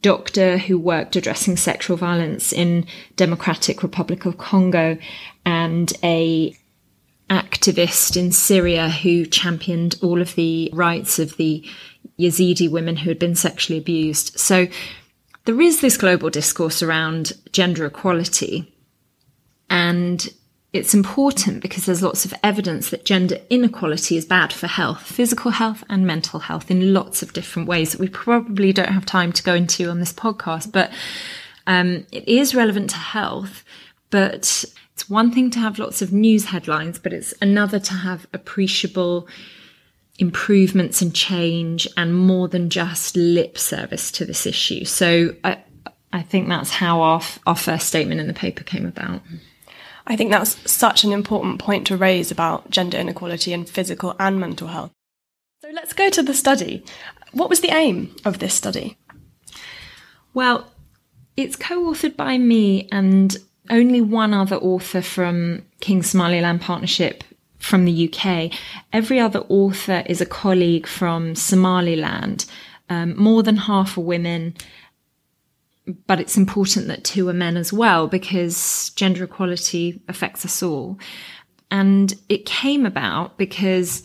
doctor 0.02 0.58
who 0.58 0.78
worked 0.78 1.16
addressing 1.16 1.58
sexual 1.58 1.98
violence 1.98 2.52
in 2.52 2.86
Democratic 3.16 3.84
Republic 3.84 4.26
of 4.26 4.38
Congo 4.38 4.98
and 5.46 5.94
a 6.04 6.56
activist 7.30 8.18
in 8.18 8.32
Syria 8.32 8.90
who 8.90 9.26
championed 9.26 9.96
all 10.02 10.22
of 10.22 10.36
the 10.36 10.70
rights 10.74 11.18
of 11.20 11.38
the 11.38 11.68
Yazidi 12.20 12.70
women 12.70 12.98
who 12.98 13.10
had 13.10 13.20
been 13.20 13.36
sexually 13.36 13.80
abused. 13.80 14.40
So 14.40 14.68
there 15.46 15.60
is 15.62 15.82
this 15.82 15.98
global 15.98 16.30
discourse 16.30 16.82
around 16.82 17.34
gender 17.52 17.86
equality 17.86 18.72
and 19.70 20.28
it's 20.76 20.94
important 20.94 21.62
because 21.62 21.86
there's 21.86 22.04
lots 22.04 22.26
of 22.26 22.34
evidence 22.44 22.90
that 22.90 23.06
gender 23.06 23.38
inequality 23.50 24.18
is 24.18 24.26
bad 24.26 24.52
for 24.52 24.68
health, 24.68 25.02
physical 25.02 25.52
health 25.52 25.86
and 25.90 26.06
mental 26.06 26.42
health 26.42 26.70
in 26.70 26.94
lots 26.94 27.24
of 27.24 27.32
different 27.32 27.68
ways 27.68 27.94
that 27.94 28.02
we 28.02 28.10
probably 28.10 28.74
don't 28.74 28.90
have 28.90 29.06
time 29.06 29.32
to 29.32 29.44
go 29.44 29.54
into 29.56 29.90
on 29.90 30.02
this 30.02 30.12
podcast. 30.12 30.74
But 30.74 30.92
um, 31.66 32.06
it 32.12 32.28
is 32.28 32.54
relevant 32.54 32.90
to 32.90 32.98
health, 32.98 33.64
but 34.10 34.66
it's 34.94 35.10
one 35.10 35.32
thing 35.32 35.50
to 35.52 35.60
have 35.60 35.80
lots 35.80 36.02
of 36.02 36.12
news 36.12 36.46
headlines, 36.46 37.00
but 37.00 37.14
it's 37.14 37.34
another 37.42 37.80
to 37.80 37.94
have 37.94 38.28
appreciable 38.34 39.30
improvements 40.20 41.02
and 41.02 41.16
change 41.16 41.88
and 41.96 42.14
more 42.16 42.50
than 42.50 42.70
just 42.70 43.16
lip 43.16 43.58
service 43.58 44.12
to 44.12 44.26
this 44.26 44.46
issue. 44.46 44.84
So 44.84 45.36
I, 45.44 45.64
I 46.12 46.22
think 46.22 46.50
that's 46.50 46.70
how 46.70 47.02
our, 47.02 47.22
our 47.48 47.56
first 47.56 47.88
statement 47.88 48.20
in 48.20 48.28
the 48.28 48.34
paper 48.34 48.64
came 48.66 48.86
about. 48.86 49.22
I 50.08 50.16
think 50.16 50.32
that's 50.32 50.72
such 50.72 51.04
an 51.04 51.12
important 51.12 51.60
point 51.60 51.88
to 51.88 51.98
raise 51.98 52.32
about 52.32 52.70
gender 52.70 52.98
inequality 52.98 53.54
in 53.54 53.66
physical 53.66 54.16
and 54.20 54.40
mental 54.40 54.68
health. 54.68 54.92
So 55.62 55.70
let's 55.74 55.94
go 55.94 56.10
to 56.10 56.22
the 56.22 56.34
study. 56.34 56.84
What 57.32 57.50
was 57.50 57.62
the 57.62 57.74
aim 57.74 58.16
of 58.24 58.40
this 58.40 58.54
study? 58.54 58.98
Well, 60.34 60.72
it's 61.36 61.56
co 61.56 61.86
authored 61.86 62.16
by 62.16 62.38
me 62.38 62.88
and 62.92 63.36
only 63.70 64.02
one 64.02 64.34
other 64.34 64.58
author 64.58 65.02
from 65.02 65.64
King 65.80 66.04
Somaliland 66.04 66.62
Partnership 66.62 67.24
from 67.58 67.86
the 67.86 68.10
UK. 68.14 68.52
Every 68.94 69.20
other 69.20 69.40
author 69.50 70.04
is 70.06 70.22
a 70.22 70.26
colleague 70.26 70.86
from 70.86 71.34
Somaliland. 71.34 72.46
Um, 72.90 73.18
more 73.18 73.42
than 73.42 73.58
half 73.58 73.98
are 73.98 74.02
women 74.02 74.54
but 76.08 76.20
it's 76.20 76.38
important 76.38 76.88
that 76.88 77.04
two 77.04 77.30
are 77.30 77.34
men 77.34 77.58
as 77.58 77.72
well 77.72 78.08
because 78.08 78.92
gender 78.96 79.24
equality 79.24 80.02
affects 80.08 80.46
us 80.46 80.64
all. 80.64 80.98
And 81.70 82.14
it 82.30 82.46
came 82.46 82.86
about 82.86 83.38
because 83.38 84.04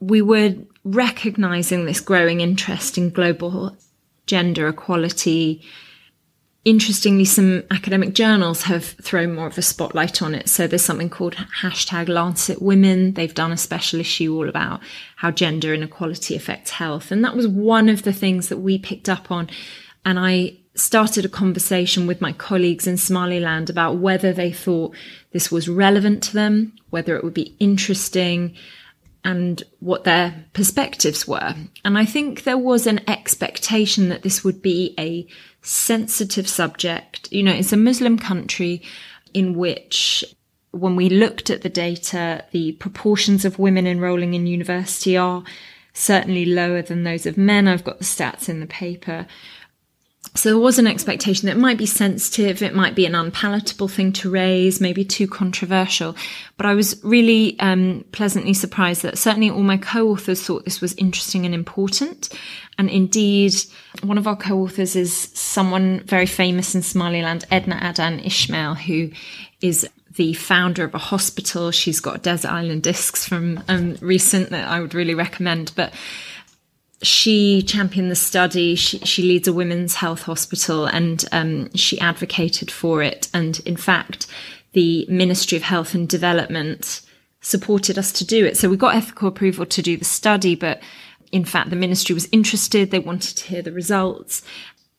we 0.00 0.20
were 0.20 0.54
recognizing 0.84 1.84
this 1.84 2.00
growing 2.00 2.40
interest 2.40 2.98
in 2.98 3.10
global 3.10 3.76
gender 4.26 4.68
equality. 4.68 5.62
Interestingly, 6.64 7.24
some 7.24 7.62
academic 7.70 8.14
journals 8.14 8.62
have 8.62 8.84
thrown 8.84 9.34
more 9.34 9.46
of 9.46 9.58
a 9.58 9.62
spotlight 9.62 10.22
on 10.22 10.34
it. 10.34 10.48
So 10.48 10.66
there's 10.66 10.82
something 10.82 11.10
called 11.10 11.36
hashtag 11.60 12.08
Lancet 12.08 12.60
Women. 12.60 13.14
They've 13.14 13.34
done 13.34 13.52
a 13.52 13.56
special 13.56 14.00
issue 14.00 14.34
all 14.34 14.48
about 14.48 14.80
how 15.16 15.30
gender 15.30 15.72
inequality 15.74 16.34
affects 16.34 16.72
health. 16.72 17.12
And 17.12 17.24
that 17.24 17.36
was 17.36 17.46
one 17.46 17.88
of 17.88 18.02
the 18.02 18.12
things 18.12 18.48
that 18.48 18.58
we 18.58 18.78
picked 18.78 19.08
up 19.08 19.30
on. 19.30 19.50
And 20.04 20.18
I 20.18 20.58
started 20.74 21.24
a 21.24 21.28
conversation 21.28 22.06
with 22.06 22.20
my 22.20 22.32
colleagues 22.32 22.86
in 22.86 22.96
Somaliland 22.96 23.68
about 23.68 23.98
whether 23.98 24.32
they 24.32 24.52
thought 24.52 24.94
this 25.32 25.50
was 25.50 25.68
relevant 25.68 26.22
to 26.24 26.32
them, 26.32 26.72
whether 26.90 27.16
it 27.16 27.24
would 27.24 27.34
be 27.34 27.54
interesting, 27.58 28.54
and 29.24 29.62
what 29.80 30.04
their 30.04 30.46
perspectives 30.52 31.28
were. 31.28 31.54
And 31.84 31.96
I 31.96 32.04
think 32.04 32.42
there 32.42 32.58
was 32.58 32.86
an 32.86 33.08
expectation 33.08 34.08
that 34.08 34.22
this 34.22 34.42
would 34.42 34.62
be 34.62 34.94
a 34.98 35.26
sensitive 35.62 36.48
subject. 36.48 37.30
You 37.30 37.42
know, 37.42 37.52
it's 37.52 37.72
a 37.72 37.76
Muslim 37.76 38.18
country 38.18 38.82
in 39.32 39.54
which 39.54 40.24
when 40.72 40.96
we 40.96 41.08
looked 41.08 41.50
at 41.50 41.62
the 41.62 41.68
data, 41.68 42.44
the 42.50 42.72
proportions 42.72 43.44
of 43.44 43.58
women 43.58 43.86
enrolling 43.86 44.34
in 44.34 44.46
university 44.46 45.16
are 45.16 45.44
certainly 45.92 46.46
lower 46.46 46.82
than 46.82 47.04
those 47.04 47.26
of 47.26 47.36
men. 47.36 47.68
I've 47.68 47.84
got 47.84 47.98
the 47.98 48.04
stats 48.04 48.48
in 48.48 48.60
the 48.60 48.66
paper. 48.66 49.26
So 50.34 50.48
there 50.48 50.58
was 50.58 50.78
an 50.78 50.86
expectation 50.86 51.46
that 51.46 51.56
it 51.56 51.60
might 51.60 51.76
be 51.76 51.84
sensitive, 51.84 52.62
it 52.62 52.74
might 52.74 52.94
be 52.94 53.04
an 53.04 53.14
unpalatable 53.14 53.88
thing 53.88 54.12
to 54.14 54.30
raise, 54.30 54.80
maybe 54.80 55.04
too 55.04 55.26
controversial. 55.26 56.16
But 56.56 56.64
I 56.64 56.74
was 56.74 56.98
really 57.04 57.60
um, 57.60 58.04
pleasantly 58.12 58.54
surprised 58.54 59.02
that 59.02 59.18
certainly 59.18 59.50
all 59.50 59.62
my 59.62 59.76
co-authors 59.76 60.42
thought 60.42 60.64
this 60.64 60.80
was 60.80 60.94
interesting 60.94 61.44
and 61.44 61.54
important. 61.54 62.30
And 62.78 62.88
indeed, 62.88 63.54
one 64.02 64.16
of 64.16 64.26
our 64.26 64.36
co-authors 64.36 64.96
is 64.96 65.14
someone 65.34 66.00
very 66.00 66.26
famous 66.26 66.74
in 66.74 66.80
Somaliland, 66.80 67.44
Edna 67.50 67.78
Adan 67.82 68.18
Ismail, 68.20 68.74
who 68.74 69.10
is 69.60 69.86
the 70.16 70.32
founder 70.32 70.84
of 70.84 70.94
a 70.94 70.98
hospital. 70.98 71.70
She's 71.70 72.00
got 72.00 72.22
desert 72.22 72.50
island 72.50 72.82
discs 72.82 73.26
from 73.26 73.62
um, 73.68 73.96
recent 74.00 74.50
that 74.50 74.66
I 74.66 74.80
would 74.80 74.94
really 74.94 75.14
recommend. 75.14 75.72
But 75.76 75.92
she 77.02 77.62
championed 77.62 78.10
the 78.10 78.16
study. 78.16 78.74
She, 78.74 78.98
she 79.00 79.22
leads 79.22 79.48
a 79.48 79.52
women's 79.52 79.96
health 79.96 80.22
hospital 80.22 80.86
and 80.86 81.24
um, 81.32 81.74
she 81.74 82.00
advocated 82.00 82.70
for 82.70 83.02
it. 83.02 83.28
And 83.34 83.60
in 83.66 83.76
fact, 83.76 84.26
the 84.72 85.06
Ministry 85.08 85.56
of 85.56 85.64
Health 85.64 85.94
and 85.94 86.08
Development 86.08 87.02
supported 87.40 87.98
us 87.98 88.12
to 88.12 88.24
do 88.24 88.46
it. 88.46 88.56
So 88.56 88.68
we 88.68 88.76
got 88.76 88.94
ethical 88.94 89.28
approval 89.28 89.66
to 89.66 89.82
do 89.82 89.96
the 89.96 90.04
study, 90.04 90.54
but 90.54 90.80
in 91.32 91.44
fact, 91.44 91.70
the 91.70 91.76
ministry 91.76 92.14
was 92.14 92.28
interested. 92.30 92.90
They 92.90 92.98
wanted 92.98 93.36
to 93.38 93.44
hear 93.46 93.62
the 93.62 93.72
results. 93.72 94.42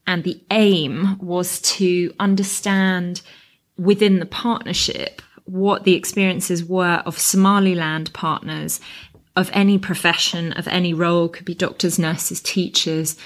And 0.06 0.24
the 0.24 0.42
aim 0.52 1.18
was 1.20 1.62
to 1.62 2.14
understand 2.20 3.22
within 3.78 4.20
the 4.20 4.26
partnership 4.26 5.22
what 5.46 5.84
the 5.84 5.94
experiences 5.94 6.66
were 6.66 7.02
of 7.06 7.18
Somaliland 7.18 8.12
partners 8.14 8.80
of 9.36 9.50
any 9.54 9.78
profession, 9.78 10.52
of 10.54 10.68
any 10.68 10.94
role, 10.94 11.28
could 11.28 11.46
be 11.46 11.56
doctors, 11.56 11.98
nurses, 11.98 12.42
teachers, 12.42 13.18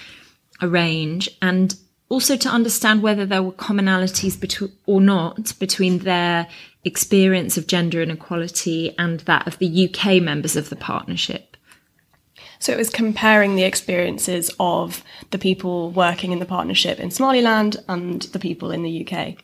a 0.62 0.68
range, 0.68 1.30
and 1.42 1.76
also 2.10 2.38
to 2.38 2.50
understand 2.50 3.02
whether 3.02 3.26
there 3.26 3.44
were 3.44 3.52
commonalities 3.52 4.40
between 4.40 4.72
or 4.86 5.02
not 5.02 5.58
between 5.60 6.00
their 6.00 6.48
experience 6.86 7.58
of 7.58 7.68
gender 7.68 8.02
inequality 8.02 8.96
and 8.98 9.20
that 9.22 9.46
of 9.46 9.58
the 9.58 9.90
UK 9.90 10.22
members 10.22 10.56
of 10.56 10.70
the 10.70 10.76
partnership. 10.76 11.58
So 12.60 12.72
it 12.72 12.78
was 12.78 12.90
comparing 12.90 13.56
the 13.56 13.64
experiences 13.64 14.50
of 14.60 15.04
the 15.30 15.38
people 15.38 15.92
working 15.92 16.32
in 16.32 16.40
the 16.40 16.46
partnership 16.46 17.00
in 17.00 17.12
Somaliland 17.12 17.78
and 17.88 18.22
the 18.24 18.40
people 18.40 18.72
in 18.72 18.84
the 18.84 19.06
UK. 19.06 19.36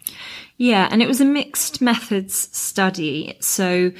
Yeah, 0.57 0.87
and 0.89 1.01
it 1.01 1.07
was 1.07 1.21
a 1.21 1.25
mixed 1.25 1.81
methods 1.81 2.33
study. 2.55 3.37
So 3.39 3.91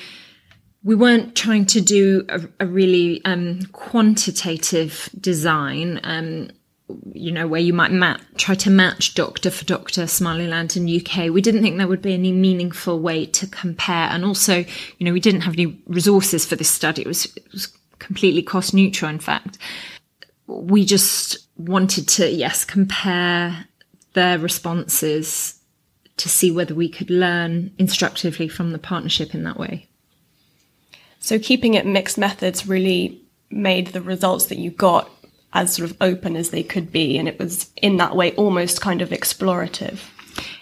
we 0.84 0.96
weren't 0.96 1.36
trying 1.36 1.66
to 1.66 1.82
do 1.82 2.25
a, 2.30 2.42
a 2.60 2.66
really 2.66 3.24
um, 3.25 3.62
quantitative 3.72 5.10
design, 5.20 6.02
um, 6.04 6.50
you 7.13 7.32
know, 7.32 7.48
where 7.48 7.62
you 7.62 7.74
might 7.74 7.92
mat- 7.92 8.22
try 8.38 8.54
to 8.56 8.70
match 8.70 9.16
doctor 9.16 9.50
for 9.50 9.63
doctor 9.63 10.06
Somaliland 10.08 10.75
and 10.75 10.90
UK. 10.90 11.30
We 11.30 11.42
didn't 11.42 11.62
think 11.62 11.78
there 11.78 11.88
would 11.88 12.02
be 12.02 12.13
any 12.13 12.34
meaningful 12.34 13.00
way 13.00 13.25
to 13.28 13.48
compare. 13.48 14.10
And 14.10 14.25
also, 14.25 14.58
you 14.58 15.06
know, 15.06 15.13
we 15.13 15.22
didn't 15.22 15.42
have 15.42 15.54
any 15.54 15.82
resources 15.88 16.46
for 16.46 16.58
this 16.58 16.70
study. 16.70 17.04
It 17.04 17.08
was, 17.08 17.25
it 17.38 17.52
was 17.54 17.68
completely 18.00 18.44
cost 18.44 18.74
neutral, 18.74 19.10
in 19.10 19.20
fact. 19.20 19.58
We 20.48 20.84
just 20.84 21.48
wanted 21.58 22.10
to, 22.10 22.30
yes, 22.30 22.66
compare 22.66 23.68
their 24.12 24.38
responses 24.38 25.60
to 26.18 26.28
see 26.28 26.52
whether 26.52 26.75
we 26.75 26.90
could 26.90 27.10
learn 27.10 27.74
instructively 27.77 28.50
from 28.50 28.74
the 28.74 28.77
partnership 28.77 29.34
in 29.34 29.44
that 29.44 29.57
way. 29.57 29.88
So 31.24 31.40
keeping 31.40 31.74
it 31.74 31.86
mixed 31.86 32.18
methods 32.18 32.68
really 32.68 33.22
made 33.50 33.88
the 33.88 34.01
results 34.01 34.48
that 34.48 34.57
you 34.57 34.72
got 34.72 35.09
as 35.53 35.74
sort 35.74 35.90
of 35.90 35.96
open 36.01 36.36
as 36.36 36.50
they 36.50 36.64
could 36.64 36.92
be. 36.92 37.18
And 37.18 37.29
it 37.29 37.40
was 37.40 37.72
in 37.81 37.96
that 37.96 38.14
way 38.14 38.33
almost 38.33 38.81
kind 38.81 39.01
of 39.01 39.12
explorative. 39.12 40.00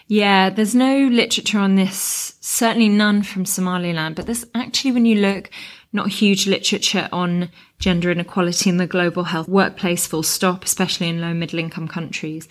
Yeah, 0.06 0.50
there's 0.50 0.76
no 0.76 1.08
literature 1.08 1.58
on 1.58 1.74
this, 1.74 2.36
certainly 2.40 2.88
none 2.88 3.24
from 3.24 3.44
Somaliland, 3.44 4.14
but 4.14 4.26
there's 4.26 4.44
actually, 4.54 4.92
when 4.92 5.04
you 5.04 5.16
look, 5.16 5.50
not 5.92 6.08
huge 6.08 6.46
literature 6.46 7.08
on 7.10 7.50
gender 7.80 8.12
inequality 8.12 8.70
in 8.70 8.76
the 8.76 8.86
global 8.86 9.24
health 9.24 9.48
workplace, 9.48 10.06
full 10.06 10.22
stop, 10.22 10.64
especially 10.64 11.08
in 11.08 11.20
low 11.20 11.34
middle 11.34 11.58
income 11.58 11.88
countries. 11.88 12.48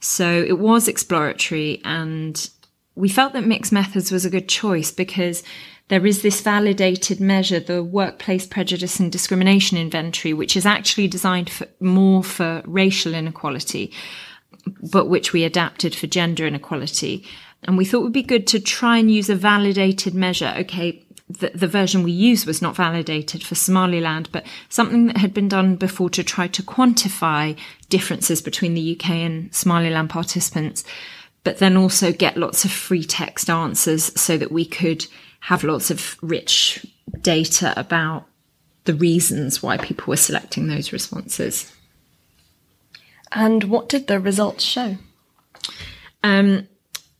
So 0.00 0.28
it 0.46 0.58
was 0.58 0.86
exploratory 0.86 1.80
and 1.82 2.50
we 2.94 3.08
felt 3.08 3.32
that 3.32 3.46
mixed 3.46 3.72
methods 3.72 4.12
was 4.12 4.26
a 4.26 4.30
good 4.30 4.48
choice 4.48 4.92
because 4.92 5.42
there 5.88 6.06
is 6.06 6.22
this 6.22 6.40
validated 6.40 7.20
measure, 7.20 7.60
the 7.60 7.82
Workplace 7.82 8.46
Prejudice 8.46 8.98
and 8.98 9.12
Discrimination 9.12 9.76
Inventory, 9.76 10.32
which 10.32 10.56
is 10.56 10.64
actually 10.64 11.08
designed 11.08 11.50
for 11.50 11.66
more 11.78 12.24
for 12.24 12.62
racial 12.64 13.14
inequality, 13.14 13.92
but 14.90 15.08
which 15.08 15.32
we 15.32 15.44
adapted 15.44 15.94
for 15.94 16.06
gender 16.06 16.46
inequality. 16.46 17.26
And 17.64 17.76
we 17.76 17.84
thought 17.84 18.00
it 18.00 18.04
would 18.04 18.12
be 18.12 18.22
good 18.22 18.46
to 18.48 18.60
try 18.60 18.96
and 18.96 19.10
use 19.10 19.28
a 19.28 19.36
validated 19.36 20.14
measure. 20.14 20.54
Okay, 20.58 21.04
the, 21.28 21.50
the, 21.54 21.68
version 21.68 22.02
we 22.02 22.12
used 22.12 22.46
was 22.46 22.62
not 22.62 22.76
validated 22.76 23.42
for 23.42 23.54
Somaliland, 23.54 24.28
but 24.32 24.46
something 24.68 25.06
that 25.06 25.16
had 25.16 25.32
been 25.32 25.48
done 25.48 25.76
before 25.76 26.10
to 26.10 26.24
try 26.24 26.46
to 26.48 26.62
quantify 26.62 27.58
differences 27.88 28.42
between 28.42 28.74
the 28.74 28.96
UK 28.96 29.10
and 29.10 29.54
Somaliland 29.54 30.10
participants, 30.10 30.84
but 31.42 31.58
then 31.58 31.76
also 31.76 32.12
get 32.12 32.36
lots 32.36 32.64
of 32.64 32.70
free 32.70 33.04
text 33.04 33.48
answers 33.48 34.18
so 34.20 34.36
that 34.36 34.52
we 34.52 34.64
could 34.64 35.06
have 35.44 35.62
lots 35.62 35.90
of 35.90 36.16
rich 36.22 36.86
data 37.20 37.74
about 37.76 38.24
the 38.84 38.94
reasons 38.94 39.62
why 39.62 39.76
people 39.76 40.06
were 40.06 40.16
selecting 40.16 40.68
those 40.68 40.90
responses. 40.90 41.70
And 43.30 43.64
what 43.64 43.90
did 43.90 44.06
the 44.06 44.18
results 44.18 44.64
show? 44.64 44.96
Um, 46.22 46.66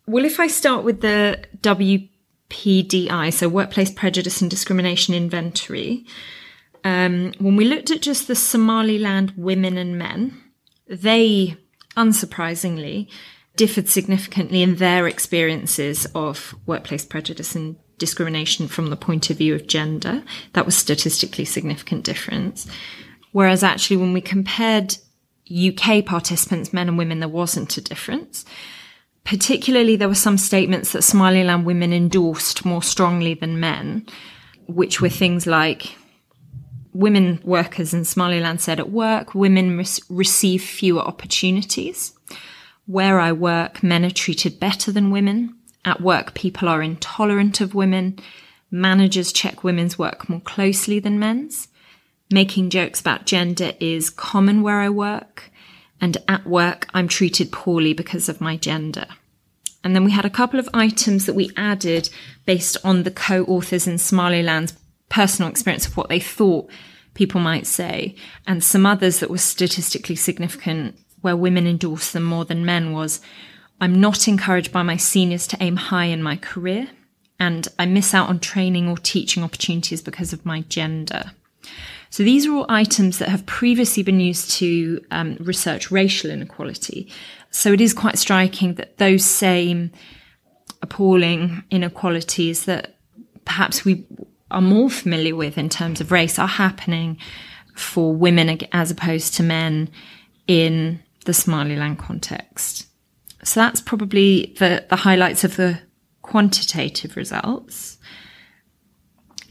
well, 0.07 0.25
if 0.25 0.41
I 0.41 0.47
start 0.47 0.85
with 0.85 1.03
the 1.03 1.45
WPDI, 1.61 3.31
so 3.31 3.47
Workplace 3.51 3.91
Prejudice 3.91 4.41
and 4.41 4.51
Discrimination 4.51 5.13
Inventory, 5.13 6.07
um, 6.83 7.35
when 7.39 7.57
we 7.57 7.67
looked 7.67 7.91
at 7.91 8.01
just 8.01 8.27
the 8.27 8.35
Somaliland 8.35 9.35
women 9.37 9.77
and 9.77 9.99
men, 9.99 10.41
they, 10.87 11.59
unsurprisingly, 11.95 13.07
differed 13.55 13.91
significantly 13.91 14.63
in 14.63 14.77
their 14.77 15.07
experiences 15.07 16.07
of 16.15 16.55
workplace 16.65 17.05
prejudice 17.05 17.55
and 17.55 17.77
discrimination 17.99 18.69
from 18.69 18.91
the 18.91 18.97
point 18.97 19.31
of 19.31 19.39
view 19.39 19.55
of 19.55 19.67
gender. 19.67 20.23
That 20.53 20.67
was 20.67 20.77
statistically 20.77 21.45
significant 21.45 22.05
difference. 22.05 22.67
Whereas 23.33 23.63
actually 23.63 23.97
when 23.97 24.13
we 24.13 24.21
compared 24.21 24.97
UK 25.51 26.05
participants, 26.05 26.73
men 26.73 26.89
and 26.89 26.99
women, 26.99 27.21
there 27.21 27.29
wasn't 27.29 27.77
a 27.77 27.81
difference. 27.81 28.45
Particularly, 29.25 29.97
there 29.97 30.09
were 30.09 30.15
some 30.15 30.39
statements 30.39 30.93
that 30.93 31.03
Somaliland 31.03 31.65
women 31.65 31.93
endorsed 31.93 32.65
more 32.65 32.83
strongly 32.83 33.35
than 33.35 33.61
men, 33.61 34.07
which 34.67 35.01
were 35.01 35.09
things 35.09 35.47
like 35.47 35.97
women 36.93 37.41
workers 37.43 37.93
in 37.93 38.05
Somaliland 38.05 38.61
said 38.61 38.79
at 38.79 38.91
work, 38.91 39.35
women 39.35 39.77
re- 39.79 39.87
receive 40.09 40.63
fewer 40.63 41.03
opportunities. 41.03 42.13
Where 42.87 43.19
I 43.19 43.33
work, 43.33 43.83
men 43.83 44.05
are 44.05 44.11
treated 44.11 44.61
better 44.61 44.93
than 44.93 45.11
women. 45.11 45.57
At 45.85 46.01
work, 46.01 46.35
people 46.35 46.69
are 46.69 46.83
intolerant 46.83 47.61
of 47.61 47.75
women. 47.75 48.19
Managers 48.71 49.33
check 49.33 49.63
women's 49.63 49.99
work 49.99 50.29
more 50.29 50.41
closely 50.41 50.99
than 50.99 51.19
men's. 51.19 51.69
Making 52.31 52.71
jokes 52.71 53.01
about 53.01 53.27
gender 53.27 53.73
is 53.81 54.11
common 54.11 54.63
where 54.63 54.81
I 54.81 54.89
work. 54.89 55.51
And 56.01 56.17
at 56.27 56.47
work, 56.47 56.89
I'm 56.95 57.09
treated 57.09 57.53
poorly 57.53 57.93
because 57.93 58.29
of 58.29 58.41
my 58.41 58.57
gender. 58.57 59.07
And 59.85 59.95
then 59.95 60.05
we 60.05 60.13
had 60.13 60.25
a 60.25 60.31
couple 60.31 60.59
of 60.59 60.69
items 60.73 61.27
that 61.27 61.35
we 61.35 61.51
added 61.57 62.09
based 62.47 62.79
on 62.83 63.03
the 63.03 63.11
co-authors 63.11 63.87
in 63.87 63.99
Somaliland's 63.99 64.75
personal 65.11 65.51
experience 65.51 65.87
of 65.87 65.97
what 65.97 66.09
they 66.09 66.19
thought 66.21 66.71
people 67.13 67.41
might 67.41 67.67
say. 67.67 68.17
And 68.47 68.65
some 68.65 68.87
others 68.87 69.21
that 69.21 69.31
were 69.31 69.39
statistically 69.39 70.17
significant 70.17 70.99
where 71.21 71.37
women 71.37 71.67
endorsed 71.67 72.13
them 72.15 72.25
more 72.25 72.45
than 72.45 72.65
men 72.65 72.93
was 72.93 73.21
I'm 73.81 74.01
not 74.01 74.29
encouraged 74.29 74.73
by 74.73 74.83
my 74.83 74.97
seniors 74.97 75.47
to 75.49 75.63
aim 75.63 75.77
high 75.77 76.07
in 76.07 76.23
my 76.23 76.37
career, 76.37 76.89
and 77.39 77.67
I 77.79 77.87
miss 77.87 78.15
out 78.15 78.29
on 78.29 78.41
training 78.41 78.89
or 78.89 78.97
teaching 78.97 79.43
opportunities 79.43 80.03
because 80.03 80.33
of 80.33 80.47
my 80.47 80.63
gender. 80.63 81.33
So 82.11 82.23
these 82.23 82.47
are 82.47 82.53
all 82.55 82.67
items 82.69 83.19
that 83.19 83.29
have 83.29 83.45
previously 83.45 84.05
been 84.05 84.21
used 84.21 84.53
to 84.53 85.05
um, 85.11 85.37
research 85.41 85.91
racial 85.91 86.31
inequality. 86.31 87.11
So 87.51 87.73
it 87.73 87.81
is 87.81 87.93
quite 87.93 88.19
striking 88.19 88.75
that 88.75 88.99
those 88.99 89.25
same 89.25 89.91
appalling 90.81 91.65
inequalities 91.71 92.67
that 92.67 92.95
perhaps 93.45 93.85
we 93.85 94.07
are 94.51 94.61
more 94.61 94.89
familiar 94.89 95.35
with 95.35 95.59
in 95.59 95.69
terms 95.69 96.01
of 96.01 96.13
race 96.13 96.39
are 96.39 96.47
happening 96.47 97.19
for 97.75 98.15
women 98.15 98.61
as 98.71 98.91
opposed 98.91 99.35
to 99.35 99.43
men 99.43 99.89
in 100.47 101.01
the 101.25 101.35
Somaliland 101.35 101.99
context. 101.99 102.87
So 103.45 103.61
that's 103.61 103.81
probably 103.81 104.55
the, 104.59 104.85
the 104.89 104.97
highlights 104.97 105.45
of 105.45 105.57
the 105.57 105.81
quantitative 106.23 107.17
results. 107.17 107.99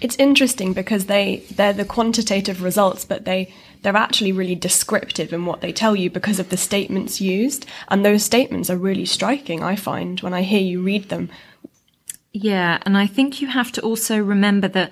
It's 0.01 0.17
interesting 0.17 0.73
because 0.73 1.05
they 1.05 1.45
they're 1.55 1.71
the 1.71 1.85
quantitative 1.85 2.61
results, 2.61 3.05
but 3.05 3.23
they 3.23 3.53
they're 3.83 3.95
actually 3.95 4.31
really 4.31 4.55
descriptive 4.55 5.31
in 5.31 5.45
what 5.45 5.61
they 5.61 5.71
tell 5.71 5.95
you 5.95 6.09
because 6.09 6.39
of 6.39 6.49
the 6.49 6.57
statements 6.57 7.21
used, 7.21 7.65
and 7.87 8.03
those 8.03 8.23
statements 8.23 8.69
are 8.69 8.77
really 8.77 9.05
striking. 9.05 9.63
I 9.63 9.75
find 9.75 10.19
when 10.21 10.33
I 10.33 10.41
hear 10.41 10.59
you 10.59 10.81
read 10.81 11.09
them. 11.09 11.29
Yeah, 12.33 12.79
and 12.85 12.97
I 12.97 13.07
think 13.07 13.41
you 13.41 13.47
have 13.47 13.71
to 13.73 13.81
also 13.81 14.17
remember 14.17 14.67
that 14.69 14.91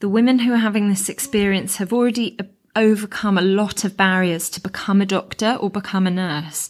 the 0.00 0.08
women 0.08 0.40
who 0.40 0.52
are 0.52 0.58
having 0.58 0.88
this 0.88 1.08
experience 1.08 1.76
have 1.76 1.92
already 1.92 2.36
uh, 2.38 2.44
overcome 2.76 3.38
a 3.38 3.42
lot 3.42 3.84
of 3.84 3.96
barriers 3.96 4.50
to 4.50 4.60
become 4.60 5.00
a 5.00 5.06
doctor 5.06 5.56
or 5.58 5.70
become 5.70 6.06
a 6.06 6.10
nurse. 6.10 6.68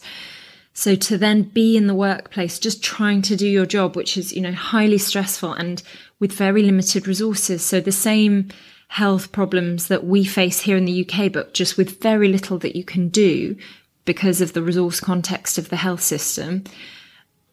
So 0.77 0.93
to 0.93 1.17
then 1.17 1.41
be 1.41 1.75
in 1.75 1.87
the 1.87 1.95
workplace, 1.95 2.59
just 2.59 2.83
trying 2.83 3.23
to 3.23 3.35
do 3.35 3.47
your 3.47 3.65
job, 3.65 3.95
which 3.95 4.15
is, 4.15 4.31
you 4.31 4.41
know, 4.41 4.51
highly 4.51 4.99
stressful 4.99 5.53
and 5.53 5.81
with 6.19 6.31
very 6.31 6.61
limited 6.61 7.07
resources. 7.07 7.65
So 7.65 7.81
the 7.81 7.91
same 7.91 8.49
health 8.89 9.31
problems 9.31 9.87
that 9.87 10.05
we 10.05 10.23
face 10.23 10.59
here 10.59 10.77
in 10.77 10.85
the 10.85 11.03
UK, 11.03 11.31
but 11.33 11.55
just 11.55 11.77
with 11.77 11.99
very 11.99 12.27
little 12.27 12.59
that 12.59 12.75
you 12.75 12.83
can 12.83 13.09
do 13.09 13.57
because 14.05 14.39
of 14.39 14.53
the 14.53 14.61
resource 14.61 14.99
context 14.99 15.57
of 15.57 15.69
the 15.69 15.77
health 15.77 16.01
system. 16.03 16.63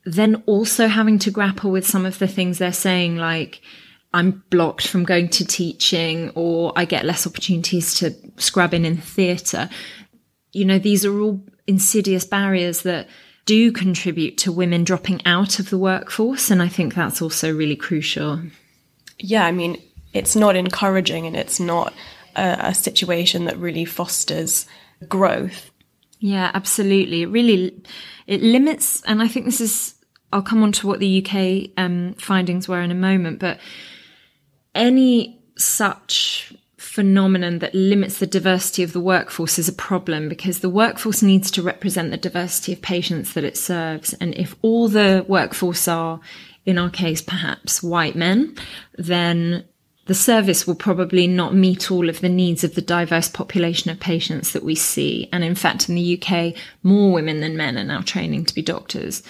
Then 0.05 0.43
also 0.45 0.87
having 0.89 1.19
to 1.21 1.31
grapple 1.31 1.71
with 1.71 1.87
some 1.87 2.05
of 2.05 2.19
the 2.19 2.29
things 2.29 2.59
they're 2.59 2.75
saying, 2.75 3.17
like, 3.17 3.63
I'm 4.13 4.45
blocked 4.51 4.87
from 4.87 5.05
going 5.05 5.31
to 5.31 5.47
teaching 5.47 6.31
or 6.35 6.75
I 6.77 6.85
get 6.85 7.07
less 7.07 7.27
opportunities 7.27 7.95
to 8.01 8.15
scrub 8.37 8.75
in 8.75 8.85
in 8.85 8.99
theatre. 8.99 9.71
You 10.53 10.67
know, 10.67 10.79
these 10.79 11.07
are 11.07 11.19
all 11.19 11.41
insidious 11.67 12.25
barriers 12.25 12.83
that 12.83 13.09
do 13.47 13.73
contribute 13.73 14.39
to 14.39 14.53
women 14.53 14.85
dropping 14.85 15.25
out 15.27 15.59
of 15.59 15.71
the 15.71 15.79
workforce. 15.79 16.51
And 16.51 16.63
I 16.63 16.69
think 16.69 16.95
that's 16.95 17.21
also 17.21 17.55
really 17.55 17.77
crucial. 17.77 18.41
Yeah, 19.19 19.45
I 19.47 19.53
mean, 19.53 19.83
it's 20.13 20.35
not 20.35 20.57
encouraging 20.57 21.27
and 21.27 21.37
it's 21.37 21.61
not 21.61 21.93
a, 22.37 22.57
a 22.61 22.75
situation 22.75 23.45
that 23.45 23.59
really 23.59 23.85
fosters 23.85 24.67
growth. 25.09 25.71
Yeah, 26.21 26.51
absolutely. 26.55 27.23
It 27.23 27.27
really 27.27 27.83
it 28.27 28.43
limits, 28.43 29.03
and 29.03 29.21
I 29.21 29.29
think 29.29 29.45
this 29.45 29.61
is. 29.61 29.95
I'll 30.33 30.43
come 30.43 30.63
on 30.63 30.73
to 30.73 30.87
what 30.89 30.99
the 30.99 31.25
UK 31.25 31.71
um, 31.77 32.15
findings 32.15 32.67
were 32.67 32.81
in 32.81 32.91
a 32.91 32.95
moment, 32.95 33.39
but 33.39 33.61
any 34.75 35.41
such 35.57 36.53
phenomenon 36.95 37.59
that 37.59 37.75
limits 37.75 38.21
the 38.21 38.27
diversity 38.27 38.85
of 38.85 38.93
the 38.93 39.01
workforce 39.01 39.59
is 39.59 39.69
a 39.69 39.73
problem 39.73 40.29
because 40.29 40.61
the 40.61 40.71
workforce 40.71 41.25
needs 41.25 41.51
to 41.51 41.61
represent 41.61 42.13
the 42.13 42.17
diversity 42.17 42.73
of 42.73 42.81
patients 42.81 43.33
that 43.33 43.43
it 43.43 43.57
serves. 43.57 44.13
And 44.21 44.33
if 44.37 44.55
all 44.63 44.87
the 44.89 45.27
workforce 45.27 45.89
are, 45.89 46.21
in 46.65 46.79
our 46.79 46.91
case, 46.91 47.21
perhaps 47.21 47.83
white 47.83 48.15
men, 48.15 48.57
then 48.97 49.65
the 50.07 50.15
service 50.15 50.69
will 50.69 50.77
probably 50.77 51.27
not 51.27 51.53
meet 51.53 51.91
all 51.91 52.09
of 52.09 52.21
the 52.21 52.29
needs 52.29 52.63
of 52.63 52.77
the 52.77 52.81
diverse 52.81 53.29
population 53.29 53.91
of 53.91 53.99
patients 53.99 54.53
that 54.53 54.63
we 54.63 54.77
see. 54.77 55.29
And 55.33 55.43
in 55.43 55.57
fact, 55.57 55.89
in 55.89 55.97
the 55.97 56.23
UK, 56.23 56.55
more 56.85 57.13
women 57.13 57.41
than 57.41 57.57
men 57.57 57.77
are 57.77 57.83
now 57.83 58.03
training 58.03 58.45
to 58.45 58.55
be 58.55 58.63
doctors. 58.63 59.25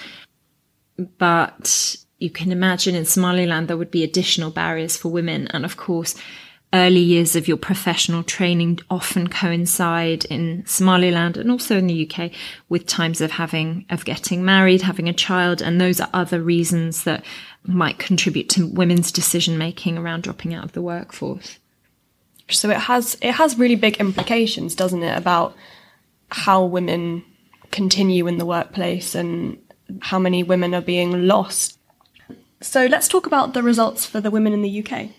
But 1.16 1.96
you 2.18 2.28
can 2.28 2.52
imagine 2.52 2.94
in 2.94 3.06
Somaliland, 3.06 3.68
there 3.68 3.78
would 3.78 3.90
be 3.90 4.04
additional 4.04 4.50
barriers 4.50 4.98
for 4.98 5.08
women. 5.08 5.48
And 5.48 5.64
of 5.64 5.78
course, 5.78 6.14
early 6.74 7.00
years 7.00 7.36
of 7.36 7.46
your 7.46 7.56
professional 7.56 8.24
training 8.24 8.80
often 8.90 9.28
coincide 9.28 10.24
in 10.24 10.66
Somaliland 10.66 11.36
and 11.36 11.50
also 11.50 11.78
in 11.78 11.86
the 11.86 12.10
UK 12.10 12.32
with 12.68 12.86
times 12.86 13.20
of 13.20 13.30
having, 13.30 13.86
of 13.90 14.04
getting 14.04 14.44
married, 14.44 14.82
having 14.82 15.08
a 15.08 15.12
child. 15.12 15.62
And 15.62 15.80
those 15.80 16.00
are 16.00 16.10
other 16.12 16.42
reasons 16.42 17.04
that 17.04 17.24
might 17.62 17.98
contribute 17.98 18.48
to 18.50 18.66
women's 18.66 19.12
decision 19.12 19.56
making 19.56 19.96
around 19.96 20.24
dropping 20.24 20.52
out 20.52 20.64
of 20.64 20.72
the 20.72 20.82
workforce. 20.82 21.58
So 22.50 22.68
it 22.70 22.76
has, 22.76 23.16
it 23.22 23.32
has 23.32 23.56
really 23.56 23.76
big 23.76 23.98
implications, 23.98 24.74
doesn't 24.74 25.02
it, 25.02 25.16
about 25.16 25.54
how 26.30 26.64
women 26.64 27.24
continue 27.70 28.26
in 28.26 28.38
the 28.38 28.44
workplace 28.44 29.14
and 29.14 29.58
how 30.00 30.18
many 30.18 30.42
women 30.42 30.74
are 30.74 30.82
being 30.82 31.28
lost. 31.28 31.78
So 32.60 32.86
let's 32.86 33.06
talk 33.06 33.26
about 33.26 33.54
the 33.54 33.62
results 33.62 34.04
for 34.04 34.20
the 34.20 34.30
women 34.30 34.52
in 34.52 34.62
the 34.62 34.84
UK. 34.84 35.10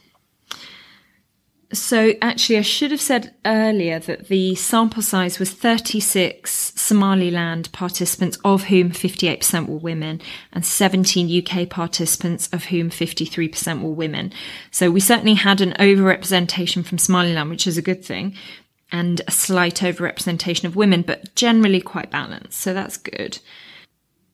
So 1.75 2.13
actually, 2.21 2.57
I 2.57 2.61
should 2.61 2.91
have 2.91 3.01
said 3.01 3.35
earlier 3.45 3.99
that 3.99 4.27
the 4.27 4.55
sample 4.55 5.01
size 5.01 5.39
was 5.39 5.51
36 5.51 6.73
Somaliland 6.75 7.71
participants, 7.71 8.37
of 8.43 8.65
whom 8.65 8.91
58% 8.91 9.67
were 9.67 9.77
women, 9.77 10.21
and 10.51 10.65
17 10.65 11.43
UK 11.45 11.69
participants, 11.69 12.49
of 12.51 12.65
whom 12.65 12.89
53% 12.89 13.81
were 13.81 13.89
women. 13.89 14.31
So 14.71 14.89
we 14.89 14.99
certainly 14.99 15.35
had 15.35 15.61
an 15.61 15.73
overrepresentation 15.79 16.85
from 16.85 16.97
Somaliland, 16.97 17.49
which 17.49 17.67
is 17.67 17.77
a 17.77 17.83
good 17.83 18.03
thing, 18.03 18.35
and 18.91 19.21
a 19.27 19.31
slight 19.31 19.75
overrepresentation 19.75 20.63
of 20.63 20.75
women, 20.75 21.01
but 21.01 21.35
generally 21.35 21.81
quite 21.81 22.11
balanced. 22.11 22.59
So 22.59 22.73
that's 22.73 22.97
good. 22.97 23.39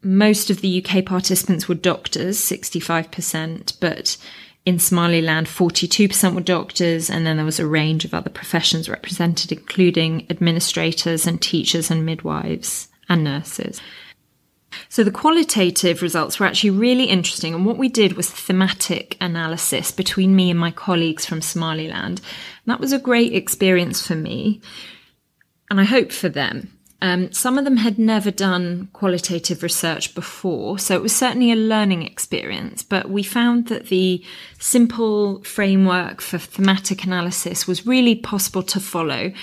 Most 0.03 0.49
of 0.49 0.61
the 0.61 0.83
UK 0.83 1.05
participants 1.05 1.67
were 1.67 1.75
doctors, 1.75 2.37
65%, 2.37 3.79
but 3.79 4.17
in 4.65 4.77
Somaliland, 4.77 5.47
42% 5.47 6.35
were 6.35 6.41
doctors, 6.41 7.09
and 7.09 7.25
then 7.25 7.37
there 7.37 7.45
was 7.45 7.59
a 7.59 7.65
range 7.65 8.05
of 8.05 8.13
other 8.13 8.29
professions 8.29 8.87
represented, 8.87 9.51
including 9.51 10.27
administrators 10.29 11.25
and 11.25 11.41
teachers 11.41 11.89
and 11.89 12.05
midwives 12.05 12.87
and 13.09 13.23
nurses. 13.23 13.81
So 14.87 15.03
the 15.03 15.11
qualitative 15.11 16.01
results 16.01 16.39
were 16.39 16.45
actually 16.45 16.69
really 16.69 17.05
interesting. 17.05 17.53
And 17.53 17.65
what 17.65 17.77
we 17.77 17.89
did 17.89 18.13
was 18.13 18.29
thematic 18.29 19.17
analysis 19.19 19.91
between 19.91 20.35
me 20.35 20.49
and 20.49 20.59
my 20.59 20.71
colleagues 20.71 21.25
from 21.25 21.41
Somaliland. 21.41 22.19
And 22.19 22.67
that 22.67 22.79
was 22.79 22.93
a 22.93 22.99
great 22.99 23.33
experience 23.33 24.05
for 24.05 24.15
me. 24.15 24.61
And 25.69 25.79
I 25.81 25.85
hope 25.85 26.11
for 26.11 26.29
them. 26.29 26.77
Um, 27.01 27.31
some 27.31 27.57
of 27.57 27.63
them 27.63 27.77
had 27.77 27.97
never 27.97 28.29
done 28.29 28.89
qualitative 28.93 29.63
research 29.63 30.13
before, 30.13 30.77
so 30.77 30.95
it 30.95 31.01
was 31.01 31.15
certainly 31.15 31.51
a 31.51 31.55
learning 31.55 32.03
experience. 32.03 32.83
But 32.83 33.09
we 33.09 33.23
found 33.23 33.67
that 33.67 33.87
the 33.87 34.23
simple 34.59 35.43
framework 35.43 36.21
for 36.21 36.37
thematic 36.37 37.03
analysis 37.03 37.67
was 37.67 37.87
really 37.87 38.15
possible 38.15 38.63
to 38.63 38.79
follow. 38.79 39.33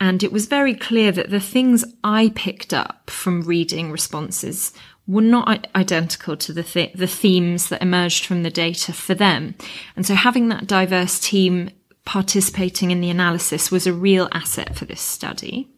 And 0.00 0.24
it 0.24 0.32
was 0.32 0.46
very 0.46 0.74
clear 0.74 1.12
that 1.12 1.30
the 1.30 1.40
things 1.40 1.84
I 2.02 2.32
picked 2.34 2.74
up 2.74 3.08
from 3.10 3.42
reading 3.42 3.92
responses 3.92 4.72
were 5.06 5.22
not 5.22 5.68
identical 5.76 6.36
to 6.36 6.52
the, 6.52 6.64
th- 6.64 6.94
the 6.94 7.06
themes 7.06 7.68
that 7.68 7.82
emerged 7.82 8.26
from 8.26 8.42
the 8.42 8.50
data 8.50 8.92
for 8.92 9.14
them. 9.14 9.54
And 9.94 10.04
so 10.04 10.14
having 10.14 10.48
that 10.48 10.66
diverse 10.66 11.20
team 11.20 11.70
participating 12.04 12.90
in 12.90 13.00
the 13.00 13.10
analysis 13.10 13.70
was 13.70 13.86
a 13.86 13.92
real 13.92 14.28
asset 14.32 14.74
for 14.74 14.84
this 14.84 15.00
study. 15.00 15.68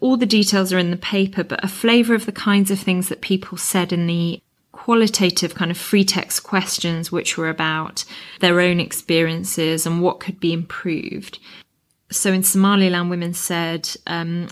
All 0.00 0.16
the 0.16 0.26
details 0.26 0.72
are 0.72 0.78
in 0.78 0.90
the 0.90 0.96
paper, 0.96 1.44
but 1.44 1.64
a 1.64 1.68
flavour 1.68 2.14
of 2.14 2.26
the 2.26 2.32
kinds 2.32 2.70
of 2.70 2.78
things 2.78 3.08
that 3.08 3.20
people 3.20 3.58
said 3.58 3.92
in 3.92 4.06
the 4.06 4.40
qualitative 4.72 5.54
kind 5.54 5.70
of 5.70 5.78
free 5.78 6.04
text 6.04 6.42
questions, 6.42 7.10
which 7.10 7.38
were 7.38 7.48
about 7.48 8.04
their 8.40 8.60
own 8.60 8.80
experiences 8.80 9.86
and 9.86 10.02
what 10.02 10.20
could 10.20 10.40
be 10.40 10.52
improved. 10.52 11.38
So 12.10 12.32
in 12.32 12.42
Somaliland, 12.42 13.08
women 13.08 13.34
said 13.34 13.88
um, 14.06 14.48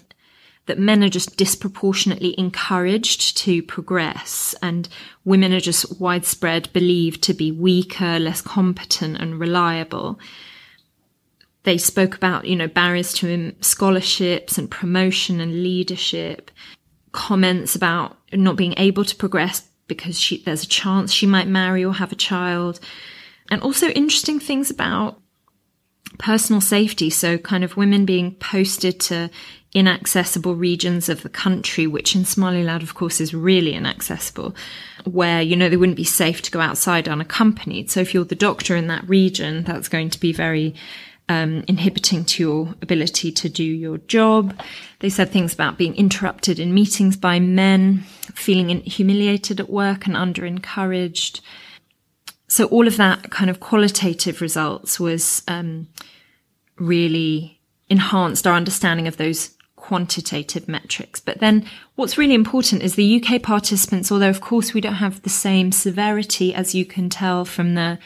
that 0.67 0.79
men 0.79 1.05
are 1.05 1.09
just 1.09 1.37
disproportionately 1.37 2.35
encouraged 2.39 3.37
to 3.39 3.63
progress, 3.63 4.55
and 4.63 4.89
women 5.25 5.53
are 5.53 5.61
just 5.61 6.01
widespread 6.01 6.73
believed 6.73 7.23
to 7.25 7.35
be 7.35 7.53
weaker, 7.53 8.19
less 8.19 8.41
competent, 8.41 9.19
and 9.19 9.39
reliable 9.39 10.19
they 11.65 11.79
spoke 11.79 12.15
about, 12.15 12.47
you 12.47 12.57
know, 12.57 12.69
barriers 12.69 13.13
to 13.15 13.55
scholarships 13.61 14.59
and 14.59 14.71
promotion 14.71 15.41
and 15.41 15.63
leadership, 15.63 16.51
comments 17.13 17.77
about 17.77 18.17
not 18.33 18.57
being 18.57 18.75
able 18.79 19.05
to 19.05 19.15
progress 19.17 19.69
because 19.87 20.19
she, 20.19 20.43
there's 20.43 20.65
a 20.65 20.69
chance 20.69 21.13
she 21.13 21.27
might 21.27 21.47
marry 21.47 21.85
or 21.85 21.95
have 21.95 22.13
a 22.13 22.17
child, 22.17 22.81
and 23.51 23.63
also 23.63 23.89
interesting 23.89 24.41
things 24.41 24.71
about 24.71 25.21
personal 26.19 26.61
safety. 26.61 27.11
So, 27.11 27.39
kind 27.39 27.63
of 27.63 27.77
women 27.77 28.05
being 28.05 28.35
posted 28.37 28.99
to 29.01 29.31
inaccessible 29.75 30.55
regions 30.55 31.09
of 31.09 31.23
the 31.23 31.29
country, 31.29 31.87
which 31.87 32.15
in 32.15 32.25
Somaliland, 32.25 32.83
of 32.83 32.95
course, 32.95 33.21
is 33.21 33.35
really 33.35 33.75
inaccessible, 33.75 34.55
where, 35.05 35.43
you 35.43 35.57
know, 35.57 35.69
they 35.69 35.77
wouldn't 35.77 35.97
be 35.97 36.05
safe 36.05 36.43
to 36.43 36.51
go 36.51 36.61
outside 36.61 37.09
unaccompanied. 37.09 37.91
So, 37.91 38.01
if 38.01 38.15
you're 38.15 38.25
the 38.25 38.35
doctor 38.35 38.77
in 38.77 38.87
that 38.89 39.09
region, 39.09 39.65
that's 39.65 39.89
going 39.89 40.11
to 40.11 40.21
be 40.21 40.33
very 40.33 40.75
um, 41.33 41.65
inhibiting 41.67 42.25
to 42.27 42.43
your 42.43 42.75
ability 42.83 43.33
to 43.33 43.49
do 43.49 43.65
your 43.65 43.99
job. 43.99 44.61
They 44.99 45.09
said 45.09 45.31
things 45.31 45.55
about 45.55 45.79
being 45.79 45.97
interrupted 45.97 46.59
in 46.59 46.75
meetings 46.75 47.17
by 47.17 47.41
men, 47.41 48.05
feeling 48.35 48.69
humiliated 48.81 49.59
at 49.59 49.71
work 49.71 50.07
and 50.07 50.17
under 50.17 50.45
encouraged. 50.45 51.41
so 52.49 52.67
all 52.67 52.87
of 52.87 52.99
that 52.99 53.31
kind 53.31 53.49
of 53.49 53.61
qualitative 53.61 54.43
results 54.43 55.01
was 55.01 55.43
um, 55.49 55.89
really 56.79 57.59
enhanced 57.89 58.47
our 58.47 58.55
understanding 58.55 59.09
of 59.09 59.17
those 59.17 59.53
quantitative 59.77 60.69
metrics. 60.69 61.19
But 61.19 61.41
then 61.41 61.65
what's 61.95 62.19
really 62.19 62.35
important 62.35 62.83
is 62.83 62.95
the 62.95 63.23
UK 63.23 63.43
participants, 63.43 64.13
although 64.13 64.29
of 64.29 64.43
course 64.43 64.75
we 64.75 64.83
don't 64.83 65.03
have 65.07 65.23
the 65.23 65.31
same 65.31 65.73
severity 65.73 66.55
as 66.55 66.75
you 66.75 66.85
can 66.85 67.09
tell 67.09 67.45
from 67.47 67.75
the 67.75 67.99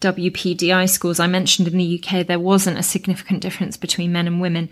WPDI 0.00 0.88
scores 0.88 1.20
I 1.20 1.26
mentioned 1.26 1.68
in 1.68 1.76
the 1.76 2.02
UK, 2.02 2.26
there 2.26 2.38
wasn't 2.38 2.78
a 2.78 2.82
significant 2.82 3.40
difference 3.40 3.76
between 3.76 4.12
men 4.12 4.26
and 4.26 4.40
women. 4.40 4.70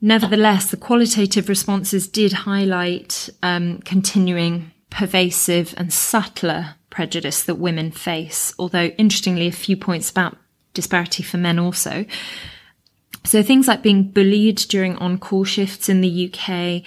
Nevertheless, 0.00 0.70
the 0.70 0.76
qualitative 0.76 1.48
responses 1.48 2.08
did 2.08 2.32
highlight 2.32 3.28
um, 3.42 3.78
continuing 3.84 4.72
pervasive 4.90 5.74
and 5.76 5.92
subtler 5.92 6.76
prejudice 6.90 7.42
that 7.42 7.56
women 7.56 7.90
face, 7.90 8.54
although 8.58 8.86
interestingly, 8.98 9.46
a 9.46 9.52
few 9.52 9.76
points 9.76 10.10
about 10.10 10.36
disparity 10.72 11.22
for 11.22 11.36
men 11.36 11.58
also. 11.58 12.06
So 13.24 13.42
things 13.42 13.66
like 13.66 13.82
being 13.82 14.04
bullied 14.04 14.56
during 14.56 14.96
on-call 14.96 15.44
shifts 15.44 15.88
in 15.88 16.00
the 16.00 16.32
UK, 16.32 16.82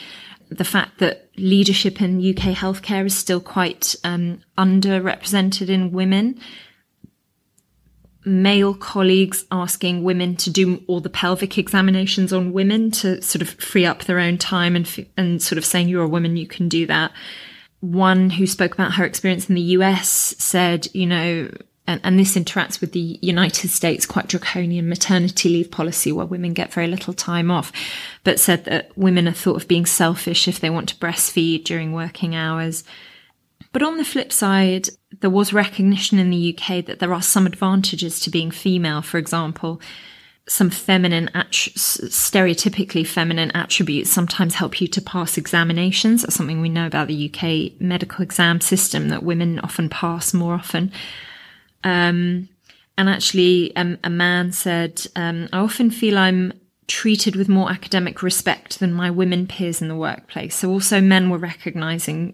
the 0.49 0.63
fact 0.63 0.99
that 0.99 1.29
leadership 1.37 2.01
in 2.01 2.17
UK 2.17 2.55
healthcare 2.55 3.05
is 3.05 3.17
still 3.17 3.41
quite 3.41 3.95
um, 4.03 4.41
underrepresented 4.57 5.69
in 5.69 5.91
women, 5.91 6.39
male 8.25 8.73
colleagues 8.73 9.45
asking 9.51 10.03
women 10.03 10.35
to 10.35 10.49
do 10.49 10.83
all 10.87 10.99
the 10.99 11.09
pelvic 11.09 11.57
examinations 11.57 12.33
on 12.33 12.51
women 12.51 12.91
to 12.91 13.21
sort 13.21 13.41
of 13.41 13.49
free 13.49 13.85
up 13.85 14.03
their 14.03 14.19
own 14.19 14.37
time 14.37 14.75
and 14.75 15.05
and 15.15 15.41
sort 15.41 15.57
of 15.57 15.65
saying 15.65 15.87
you're 15.87 16.03
a 16.03 16.07
woman 16.07 16.35
you 16.35 16.47
can 16.47 16.67
do 16.67 16.85
that 16.85 17.11
one 17.79 18.29
who 18.29 18.45
spoke 18.45 18.73
about 18.73 18.93
her 18.93 19.05
experience 19.05 19.47
in 19.47 19.55
the 19.55 19.61
US 19.61 20.09
said 20.09 20.87
you 20.93 21.05
know 21.05 21.49
and, 21.89 21.99
and 22.03 22.19
this 22.19 22.35
interacts 22.35 22.79
with 22.81 22.91
the 22.91 23.17
United 23.19 23.69
States 23.69 24.05
quite 24.05 24.27
draconian 24.27 24.87
maternity 24.87 25.49
leave 25.49 25.71
policy 25.71 26.11
where 26.11 26.25
women 26.25 26.53
get 26.53 26.71
very 26.71 26.85
little 26.85 27.13
time 27.13 27.49
off, 27.49 27.71
but 28.23 28.39
said 28.39 28.65
that 28.65 28.95
women 28.95 29.27
are 29.27 29.33
thought 29.33 29.55
of 29.55 29.67
being 29.67 29.87
selfish 29.87 30.47
if 30.47 30.59
they 30.59 30.69
want 30.69 30.89
to 30.89 30.95
breastfeed 30.97 31.63
during 31.63 31.91
working 31.91 32.35
hours. 32.35 32.83
But 33.71 33.83
on 33.83 33.97
the 33.97 34.05
flip 34.05 34.31
side, 34.31 34.89
there 35.19 35.29
was 35.29 35.53
recognition 35.53 36.17
in 36.17 36.29
the 36.29 36.57
UK 36.57 36.85
that 36.85 36.99
there 36.99 37.13
are 37.13 37.21
some 37.21 37.45
advantages 37.45 38.19
to 38.21 38.29
being 38.29 38.51
female. 38.51 39.01
For 39.01 39.17
example, 39.17 39.79
some 40.47 40.69
feminine, 40.71 41.29
stereotypically 41.35 43.05
feminine 43.05 43.51
attributes 43.51 44.09
sometimes 44.09 44.55
help 44.55 44.81
you 44.81 44.87
to 44.87 45.01
pass 45.01 45.37
examinations. 45.37 46.23
That's 46.23 46.35
something 46.35 46.61
we 46.61 46.69
know 46.69 46.87
about 46.87 47.07
the 47.07 47.31
UK 47.31 47.79
medical 47.79 48.23
exam 48.23 48.59
system 48.59 49.09
that 49.09 49.23
women 49.23 49.59
often 49.59 49.89
pass 49.89 50.33
more 50.33 50.55
often. 50.55 50.91
Um, 51.83 52.49
and 52.97 53.07
actually, 53.09 53.75
um, 53.75 53.97
a 54.03 54.09
man 54.09 54.51
said, 54.51 55.05
um, 55.15 55.47
I 55.53 55.59
often 55.59 55.91
feel 55.91 56.17
I'm 56.17 56.53
treated 56.87 57.35
with 57.35 57.47
more 57.47 57.69
academic 57.71 58.23
respect 58.23 58.79
than 58.79 58.91
my 58.91 59.11
women 59.11 59.45
peers 59.45 59.81
in 59.81 59.87
the 59.87 59.95
workplace. 59.95 60.55
So 60.55 60.69
also 60.71 60.99
men 60.99 61.29
were 61.29 61.37
recognizing 61.37 62.33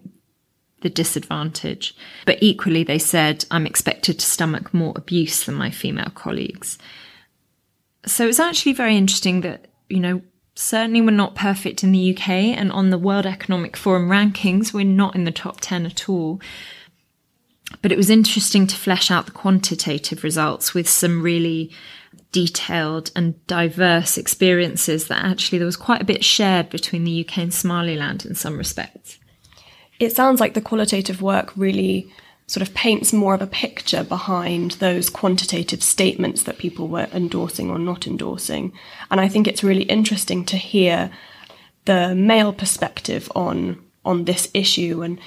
the 0.86 0.90
disadvantage. 0.90 1.96
But 2.26 2.38
equally, 2.40 2.84
they 2.84 3.00
said, 3.00 3.44
I'm 3.50 3.66
expected 3.66 4.20
to 4.20 4.24
stomach 4.24 4.72
more 4.72 4.92
abuse 4.94 5.42
than 5.42 5.56
my 5.56 5.68
female 5.68 6.12
colleagues. 6.14 6.78
So 8.06 8.28
it's 8.28 8.38
actually 8.38 8.72
very 8.72 8.96
interesting 8.96 9.40
that, 9.40 9.66
you 9.88 9.98
know, 9.98 10.22
certainly 10.54 11.00
we're 11.00 11.10
not 11.10 11.34
perfect 11.34 11.82
in 11.82 11.90
the 11.90 12.16
UK 12.16 12.28
and 12.28 12.70
on 12.70 12.90
the 12.90 12.98
World 12.98 13.26
Economic 13.26 13.76
Forum 13.76 14.08
rankings, 14.08 14.72
we're 14.72 14.84
not 14.84 15.16
in 15.16 15.24
the 15.24 15.32
top 15.32 15.58
10 15.60 15.86
at 15.86 16.08
all. 16.08 16.40
But 17.82 17.90
it 17.90 17.98
was 17.98 18.08
interesting 18.08 18.68
to 18.68 18.76
flesh 18.76 19.10
out 19.10 19.26
the 19.26 19.32
quantitative 19.32 20.22
results 20.22 20.72
with 20.72 20.88
some 20.88 21.20
really 21.20 21.72
detailed 22.30 23.10
and 23.16 23.44
diverse 23.48 24.16
experiences 24.16 25.08
that 25.08 25.24
actually 25.24 25.58
there 25.58 25.66
was 25.66 25.76
quite 25.76 26.00
a 26.00 26.04
bit 26.12 26.24
shared 26.24 26.70
between 26.70 27.02
the 27.02 27.26
UK 27.26 27.38
and 27.38 27.52
Somaliland 27.52 28.24
in 28.24 28.36
some 28.36 28.56
respects 28.56 29.18
it 29.98 30.14
sounds 30.14 30.40
like 30.40 30.54
the 30.54 30.60
qualitative 30.60 31.22
work 31.22 31.52
really 31.56 32.12
sort 32.46 32.66
of 32.66 32.74
paints 32.74 33.12
more 33.12 33.34
of 33.34 33.42
a 33.42 33.46
picture 33.46 34.04
behind 34.04 34.72
those 34.72 35.10
quantitative 35.10 35.82
statements 35.82 36.44
that 36.44 36.58
people 36.58 36.86
were 36.86 37.08
endorsing 37.12 37.70
or 37.70 37.78
not 37.78 38.06
endorsing. 38.06 38.72
And 39.10 39.20
I 39.20 39.28
think 39.28 39.48
it's 39.48 39.64
really 39.64 39.82
interesting 39.82 40.44
to 40.46 40.56
hear 40.56 41.10
the 41.86 42.14
male 42.14 42.52
perspective 42.52 43.30
on 43.34 43.82
on 44.04 44.24
this 44.24 44.48
issue 44.54 45.02
and 45.02 45.18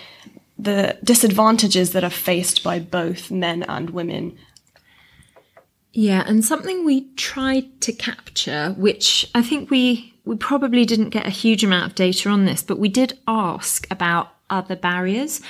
the 0.58 0.98
disadvantages 1.04 1.92
that 1.92 2.04
are 2.04 2.10
faced 2.10 2.64
by 2.64 2.80
both 2.80 3.30
men 3.30 3.64
and 3.64 3.90
women. 3.90 4.38
Yeah, 5.92 6.24
and 6.26 6.46
something 6.46 6.86
we 6.86 7.10
tried 7.16 7.82
to 7.82 7.92
capture, 7.92 8.74
which 8.78 9.30
I 9.36 9.42
think 9.42 9.70
we 9.70 10.14
we 10.24 10.38
probably 10.38 10.86
didn't 10.86 11.10
get 11.10 11.26
a 11.26 11.32
huge 11.32 11.64
amount 11.64 11.88
of 11.88 11.96
data 11.96 12.30
on 12.30 12.46
this, 12.46 12.62
but 12.62 12.80
we 12.80 12.88
did 12.88 13.18
ask 13.28 13.88
about 13.92 14.30
other 14.50 14.76
barriers 14.76 15.42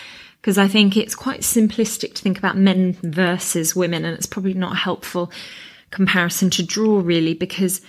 because 0.41 0.57
I 0.57 0.67
think 0.67 0.95
it's 0.95 1.15
quite 1.15 1.41
simplistic 1.41 2.15
to 2.15 2.21
think 2.21 2.37
about 2.37 2.57
men 2.57 2.93
versus 3.03 3.75
women, 3.75 4.05
and 4.05 4.15
it's 4.15 4.25
probably 4.25 4.53
not 4.53 4.73
a 4.73 4.77
helpful 4.77 5.31
comparison 5.91 6.49
to 6.51 6.63
draw, 6.63 7.01
really, 7.01 7.33
because 7.33 7.81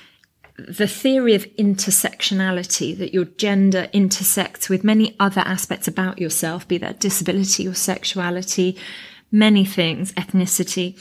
the 0.56 0.88
theory 0.88 1.34
of 1.34 1.44
intersectionality, 1.56 2.96
that 2.98 3.14
your 3.14 3.24
gender 3.24 3.88
intersects 3.92 4.68
with 4.68 4.82
many 4.82 5.14
other 5.20 5.42
aspects 5.42 5.86
about 5.86 6.18
yourself, 6.18 6.66
be 6.66 6.76
that 6.78 6.98
disability 6.98 7.68
or 7.68 7.74
sexuality, 7.74 8.76
many 9.30 9.64
things, 9.64 10.12
ethnicity, 10.14 11.00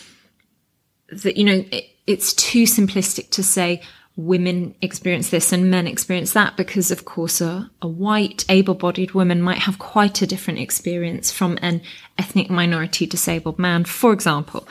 that, 1.12 1.36
you 1.36 1.44
know, 1.44 1.66
it, 1.72 1.86
it's 2.06 2.32
too 2.34 2.64
simplistic 2.64 3.32
to 3.32 3.44
say, 3.44 3.82
women 4.20 4.76
experience 4.82 5.30
this 5.30 5.54
and 5.54 5.72
men 5.72 5.88
experience 5.88 6.34
that 6.34 6.58
because 6.58 6.92
of 6.92 7.06
course 7.06 7.40
a, 7.40 7.72
a 7.82 7.88
white 7.88 8.44
able-bodied 8.50 9.14
woman 9.14 9.42
might 9.42 9.60
have 9.60 9.80
quite 9.80 10.22
a 10.22 10.28
different 10.28 10.60
experience 10.60 11.32
from 11.32 11.58
an 11.62 11.82
ethnic 12.18 12.50
minority 12.50 13.06
disabled 13.06 13.58
man 13.58 13.86
for 13.86 14.12
example. 14.12 14.68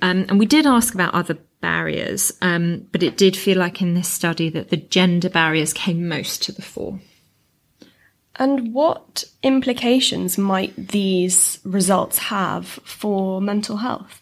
Um, 0.00 0.26
and 0.28 0.38
we 0.38 0.46
did 0.46 0.64
ask 0.64 0.94
about 0.94 1.12
other 1.12 1.36
barriers 1.60 2.32
um, 2.40 2.86
but 2.92 3.02
it 3.02 3.16
did 3.16 3.36
feel 3.36 3.58
like 3.58 3.82
in 3.82 3.94
this 3.94 4.08
study 4.08 4.48
that 4.50 4.70
the 4.70 4.76
gender 4.76 5.28
barriers 5.28 5.72
came 5.72 6.06
most 6.06 6.44
to 6.44 6.52
the 6.52 6.62
fore. 6.62 7.00
And 8.36 8.72
what 8.72 9.24
implications 9.42 10.38
might 10.38 10.74
these 10.76 11.58
results 11.64 12.18
have 12.18 12.66
for 12.66 13.40
mental 13.40 13.78
health? 13.78 14.20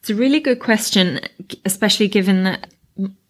It's 0.00 0.10
a 0.10 0.14
really 0.14 0.38
good 0.38 0.60
question, 0.60 1.20
especially 1.64 2.06
given 2.06 2.44
that 2.44 2.72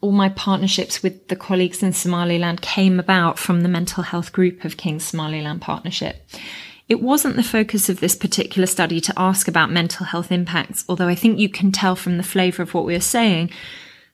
all 0.00 0.12
my 0.12 0.28
partnerships 0.28 1.02
with 1.02 1.28
the 1.28 1.36
colleagues 1.36 1.82
in 1.82 1.92
Somaliland 1.92 2.62
came 2.62 3.00
about 3.00 3.38
from 3.38 3.62
the 3.62 3.68
mental 3.68 4.02
health 4.02 4.32
group 4.32 4.64
of 4.64 4.76
King's 4.76 5.04
Somaliland 5.04 5.60
Partnership. 5.60 6.28
It 6.88 7.02
wasn't 7.02 7.34
the 7.34 7.42
focus 7.42 7.88
of 7.88 7.98
this 7.98 8.14
particular 8.14 8.66
study 8.66 9.00
to 9.00 9.14
ask 9.16 9.48
about 9.48 9.72
mental 9.72 10.06
health 10.06 10.30
impacts, 10.30 10.84
although 10.88 11.08
I 11.08 11.16
think 11.16 11.38
you 11.38 11.48
can 11.48 11.72
tell 11.72 11.96
from 11.96 12.16
the 12.16 12.22
flavour 12.22 12.62
of 12.62 12.74
what 12.74 12.84
we 12.84 12.94
are 12.94 13.00
saying 13.00 13.50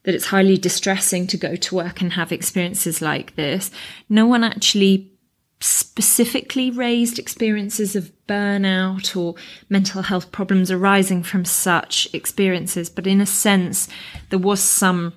that 0.04 0.14
it's 0.14 0.26
highly 0.26 0.56
distressing 0.56 1.26
to 1.28 1.36
go 1.36 1.54
to 1.54 1.74
work 1.74 2.00
and 2.00 2.14
have 2.14 2.32
experiences 2.32 3.02
like 3.02 3.36
this. 3.36 3.70
No 4.08 4.26
one 4.26 4.42
actually 4.42 5.12
specifically 5.60 6.70
raised 6.70 7.18
experiences 7.18 7.94
of 7.94 8.10
burnout 8.26 9.14
or 9.16 9.34
mental 9.68 10.02
health 10.02 10.32
problems 10.32 10.70
arising 10.70 11.22
from 11.22 11.44
such 11.44 12.08
experiences, 12.12 12.90
but 12.90 13.06
in 13.06 13.20
a 13.20 13.26
sense, 13.26 13.86
there 14.30 14.38
was 14.38 14.60
some 14.60 15.12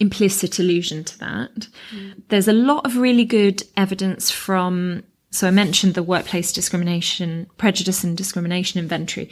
implicit 0.00 0.58
allusion 0.58 1.04
to 1.04 1.18
that. 1.18 1.68
Mm. 1.94 2.22
There's 2.28 2.48
a 2.48 2.52
lot 2.52 2.84
of 2.86 2.96
really 2.96 3.24
good 3.24 3.62
evidence 3.76 4.30
from, 4.30 5.04
so 5.30 5.46
I 5.46 5.50
mentioned 5.50 5.94
the 5.94 6.02
workplace 6.02 6.52
discrimination, 6.52 7.46
prejudice 7.58 8.02
and 8.02 8.16
discrimination 8.16 8.80
inventory. 8.80 9.30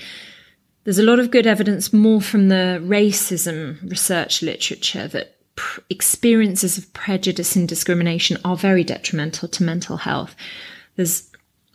There's 0.84 0.98
a 0.98 1.04
lot 1.04 1.18
of 1.18 1.30
good 1.30 1.46
evidence 1.46 1.92
more 1.92 2.20
from 2.20 2.48
the 2.48 2.80
racism 2.84 3.82
research 3.90 4.42
literature 4.42 5.08
that 5.08 5.36
pr- 5.56 5.80
experiences 5.90 6.78
of 6.78 6.92
prejudice 6.92 7.56
and 7.56 7.68
discrimination 7.68 8.38
are 8.44 8.56
very 8.56 8.84
detrimental 8.84 9.48
to 9.48 9.64
mental 9.64 9.96
health. 9.96 10.36
There's 10.96 11.28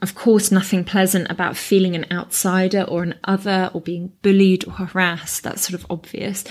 of 0.04 0.16
course, 0.16 0.52
nothing 0.52 0.84
pleasant 0.84 1.32
about 1.32 1.56
feeling 1.56 1.96
an 1.96 2.06
outsider 2.12 2.82
or 2.82 3.04
an 3.04 3.16
other 3.24 3.72
or 3.74 3.80
being 3.80 4.12
bullied 4.22 4.68
or 4.68 4.74
harassed. 4.74 5.44
That's 5.44 5.66
sort 5.66 5.80
of 5.80 5.88
obvious. 5.90 6.44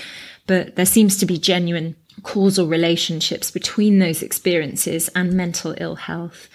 But 0.47 0.75
there 0.75 0.87
seems 0.87 1.17
to 1.17 1.27
be 1.27 1.37
genuine 1.37 1.95
causal 2.21 2.67
relationships 2.67 3.51
between 3.51 3.99
those 3.99 4.21
experiences 4.21 5.09
and 5.09 5.33
mental 5.33 5.73
ill 5.77 5.95
health. 5.95 6.49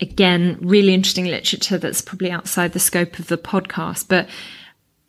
Again, 0.00 0.58
really 0.60 0.94
interesting 0.94 1.26
literature 1.26 1.78
that's 1.78 2.00
probably 2.00 2.30
outside 2.30 2.72
the 2.72 2.78
scope 2.78 3.18
of 3.18 3.28
the 3.28 3.38
podcast, 3.38 4.08
but 4.08 4.28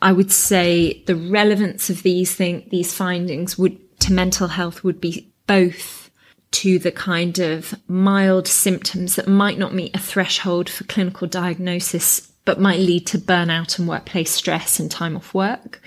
I 0.01 0.11
would 0.11 0.31
say 0.31 1.03
the 1.07 1.15
relevance 1.15 1.89
of 1.89 2.03
these 2.03 2.35
thing, 2.35 2.67
these 2.69 2.93
findings 2.93 3.57
would 3.57 3.77
to 4.01 4.13
mental 4.13 4.49
health 4.49 4.83
would 4.83 5.01
be 5.01 5.31
both 5.47 6.11
to 6.51 6.79
the 6.79 6.91
kind 6.91 7.39
of 7.39 7.73
mild 7.87 8.47
symptoms 8.47 9.15
that 9.15 9.27
might 9.27 9.57
not 9.57 9.73
meet 9.73 9.95
a 9.95 9.99
threshold 9.99 10.69
for 10.69 10.83
clinical 10.85 11.27
diagnosis 11.27 12.31
but 12.45 12.61
might 12.61 12.79
lead 12.79 13.05
to 13.05 13.17
burnout 13.17 13.77
and 13.77 13.89
workplace 13.89 14.31
stress 14.31 14.79
and 14.79 14.89
time 14.89 15.17
off 15.17 15.33
work. 15.33 15.81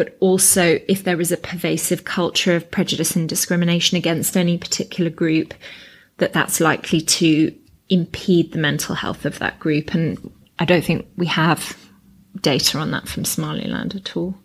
But 0.00 0.16
also, 0.18 0.80
if 0.88 1.04
there 1.04 1.20
is 1.20 1.30
a 1.30 1.36
pervasive 1.36 2.04
culture 2.04 2.56
of 2.56 2.70
prejudice 2.70 3.16
and 3.16 3.28
discrimination 3.28 3.98
against 3.98 4.34
any 4.34 4.56
particular 4.56 5.10
group, 5.10 5.52
that 6.16 6.32
that's 6.32 6.58
likely 6.58 7.02
to 7.02 7.54
impede 7.90 8.52
the 8.52 8.58
mental 8.58 8.94
health 8.94 9.26
of 9.26 9.38
that 9.40 9.60
group. 9.60 9.92
And 9.92 10.32
I 10.58 10.64
don't 10.64 10.82
think 10.82 11.06
we 11.18 11.26
have 11.26 11.76
data 12.40 12.78
on 12.78 12.92
that 12.92 13.08
from 13.08 13.26
Somaliland 13.26 13.94
at 13.94 14.16
all. 14.16 14.36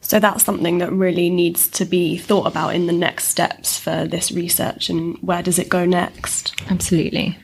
So 0.00 0.18
that's 0.18 0.42
something 0.42 0.78
that 0.78 0.90
really 0.90 1.28
needs 1.28 1.68
to 1.68 1.84
be 1.84 2.16
thought 2.16 2.46
about 2.46 2.74
in 2.74 2.86
the 2.86 2.94
next 2.94 3.24
steps 3.24 3.78
for 3.78 4.06
this 4.06 4.32
research 4.32 4.88
and 4.88 5.18
where 5.18 5.42
does 5.42 5.58
it 5.58 5.68
go 5.68 5.84
next? 5.84 6.58
Absolutely. 6.70 7.36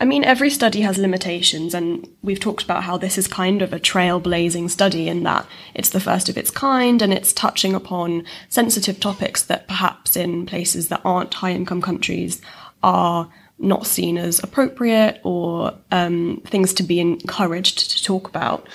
I 0.00 0.06
mean, 0.06 0.24
every 0.24 0.48
study 0.48 0.80
has 0.80 0.96
limitations, 0.96 1.74
and 1.74 2.08
we've 2.22 2.40
talked 2.40 2.62
about 2.62 2.84
how 2.84 2.96
this 2.96 3.18
is 3.18 3.28
kind 3.28 3.60
of 3.60 3.74
a 3.74 3.78
trailblazing 3.78 4.70
study 4.70 5.08
in 5.08 5.24
that 5.24 5.46
it's 5.74 5.90
the 5.90 6.00
first 6.00 6.30
of 6.30 6.38
its 6.38 6.50
kind 6.50 7.02
and 7.02 7.12
it's 7.12 7.34
touching 7.34 7.74
upon 7.74 8.24
sensitive 8.48 8.98
topics 8.98 9.42
that 9.42 9.68
perhaps 9.68 10.16
in 10.16 10.46
places 10.46 10.88
that 10.88 11.02
aren't 11.04 11.34
high 11.34 11.52
income 11.52 11.82
countries 11.82 12.40
are 12.82 13.28
not 13.58 13.86
seen 13.86 14.16
as 14.16 14.42
appropriate 14.42 15.20
or 15.22 15.74
um, 15.90 16.40
things 16.46 16.72
to 16.72 16.82
be 16.82 16.98
encouraged 16.98 17.90
to 17.90 18.02
talk 18.02 18.26
about. 18.26 18.66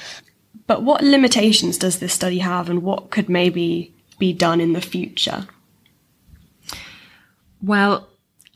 But 0.68 0.84
what 0.84 1.04
limitations 1.04 1.80
does 1.80 1.98
this 1.98 2.14
study 2.14 2.38
have, 2.38 2.70
and 2.70 2.84
what 2.84 3.10
could 3.10 3.30
maybe 3.30 3.92
be 4.20 4.32
done 4.32 4.62
in 4.62 4.74
the 4.74 4.82
future? 4.82 5.48
Well, 7.64 8.08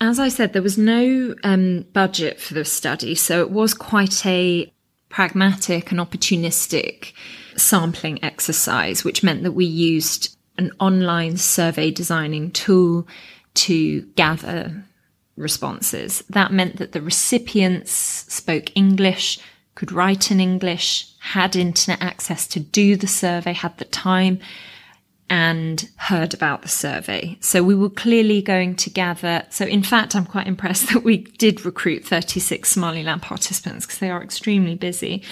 as 0.01 0.19
I 0.19 0.29
said, 0.29 0.53
there 0.53 0.61
was 0.61 0.77
no 0.77 1.35
um, 1.43 1.85
budget 1.93 2.39
for 2.39 2.53
the 2.53 2.65
study, 2.65 3.15
so 3.15 3.41
it 3.41 3.51
was 3.51 3.73
quite 3.73 4.25
a 4.25 4.71
pragmatic 5.09 5.91
and 5.91 5.99
opportunistic 5.99 7.13
sampling 7.57 8.23
exercise, 8.23 9.03
which 9.03 9.23
meant 9.23 9.43
that 9.43 9.51
we 9.51 9.65
used 9.65 10.37
an 10.57 10.71
online 10.79 11.37
survey 11.37 11.91
designing 11.91 12.51
tool 12.51 13.07
to 13.55 14.01
gather 14.15 14.83
responses. 15.35 16.23
That 16.29 16.51
meant 16.53 16.77
that 16.77 16.91
the 16.91 17.01
recipients 17.01 17.91
spoke 17.91 18.75
English, 18.75 19.39
could 19.75 19.91
write 19.91 20.31
in 20.31 20.39
English, 20.39 21.07
had 21.19 21.55
internet 21.55 22.01
access 22.01 22.45
to 22.47 22.59
do 22.59 22.95
the 22.95 23.07
survey, 23.07 23.53
had 23.53 23.77
the 23.77 23.85
time, 23.85 24.39
and 25.29 25.89
heard 25.97 26.33
about 26.33 26.61
the 26.61 26.67
survey. 26.67 27.37
So 27.39 27.63
we 27.63 27.75
were 27.75 27.89
clearly 27.89 28.41
going 28.41 28.75
to 28.77 28.89
gather. 28.89 29.45
So 29.49 29.65
in 29.65 29.83
fact, 29.83 30.15
I'm 30.15 30.25
quite 30.25 30.47
impressed 30.47 30.89
that 30.93 31.03
we 31.03 31.17
did 31.17 31.65
recruit 31.65 32.05
36 32.05 32.69
Somaliland 32.69 33.21
participants 33.21 33.85
because 33.85 33.99
they 33.99 34.09
are 34.09 34.23
extremely 34.23 34.75
busy. 34.75 35.23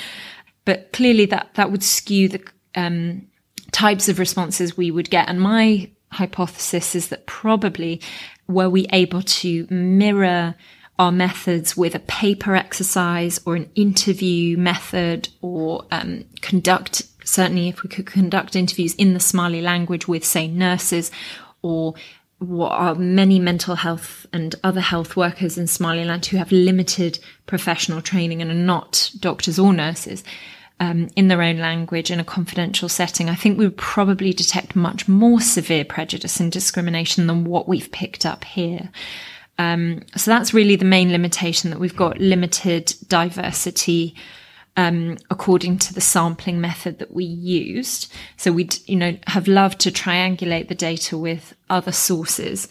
But 0.65 0.91
clearly 0.93 1.25
that, 1.27 1.49
that 1.55 1.71
would 1.71 1.83
skew 1.83 2.29
the, 2.29 2.43
um, 2.75 3.27
types 3.71 4.07
of 4.10 4.19
responses 4.19 4.77
we 4.77 4.91
would 4.91 5.10
get. 5.10 5.29
And 5.29 5.41
my 5.41 5.89
hypothesis 6.12 6.95
is 6.95 7.10
that 7.10 7.25
probably 7.25 8.01
were 8.47 8.69
we 8.69 8.88
able 8.91 9.21
to 9.21 9.67
mirror 9.69 10.55
our 10.99 11.12
methods 11.12 11.77
with 11.77 11.93
a 11.93 11.99
paper 11.99 12.55
exercise 12.55 13.39
or 13.45 13.55
an 13.55 13.69
interview 13.75 14.57
method 14.57 15.29
or 15.41 15.86
um, 15.91 16.25
conduct 16.41 17.03
certainly 17.27 17.69
if 17.69 17.83
we 17.83 17.89
could 17.89 18.05
conduct 18.05 18.55
interviews 18.55 18.95
in 18.95 19.13
the 19.13 19.19
Somali 19.19 19.61
language 19.61 20.07
with 20.07 20.25
say 20.25 20.47
nurses 20.47 21.11
or 21.61 21.93
what 22.39 22.71
are 22.71 22.95
many 22.95 23.39
mental 23.39 23.75
health 23.75 24.25
and 24.31 24.55
other 24.63 24.81
health 24.81 25.15
workers 25.15 25.57
in 25.57 25.67
Somaliland 25.67 26.25
who 26.27 26.37
have 26.37 26.51
limited 26.51 27.19
professional 27.47 28.01
training 28.01 28.41
and 28.41 28.51
are 28.51 28.53
not 28.53 29.11
doctors 29.19 29.57
or 29.57 29.73
nurses 29.73 30.23
um, 30.79 31.09
in 31.15 31.27
their 31.27 31.41
own 31.41 31.57
language 31.57 32.11
in 32.11 32.19
a 32.19 32.23
confidential 32.23 32.87
setting, 32.87 33.29
I 33.29 33.35
think 33.35 33.57
we 33.57 33.65
would 33.65 33.77
probably 33.77 34.31
detect 34.31 34.75
much 34.75 35.07
more 35.07 35.41
severe 35.41 35.83
prejudice 35.83 36.39
and 36.39 36.51
discrimination 36.51 37.27
than 37.27 37.45
what 37.45 37.67
we've 37.67 37.91
picked 37.91 38.25
up 38.25 38.43
here. 38.43 38.91
Um, 39.57 40.03
so 40.15 40.29
that's 40.29 40.53
really 40.53 40.75
the 40.75 40.85
main 40.85 41.11
limitation 41.11 41.71
that 41.71 41.79
we've 41.79 41.95
got 41.95 42.19
limited 42.19 42.93
diversity 43.07 44.15
um, 44.77 45.17
according 45.31 45.79
to 45.79 45.93
the 45.93 46.01
sampling 46.01 46.61
method 46.61 46.99
that 46.99 47.11
we 47.11 47.25
used. 47.25 48.11
So 48.37 48.51
we'd, 48.51 48.77
you 48.87 48.95
know, 48.95 49.17
have 49.25 49.47
loved 49.47 49.79
to 49.81 49.91
triangulate 49.91 50.69
the 50.69 50.75
data 50.75 51.17
with 51.17 51.55
other 51.69 51.91
sources. 51.91 52.69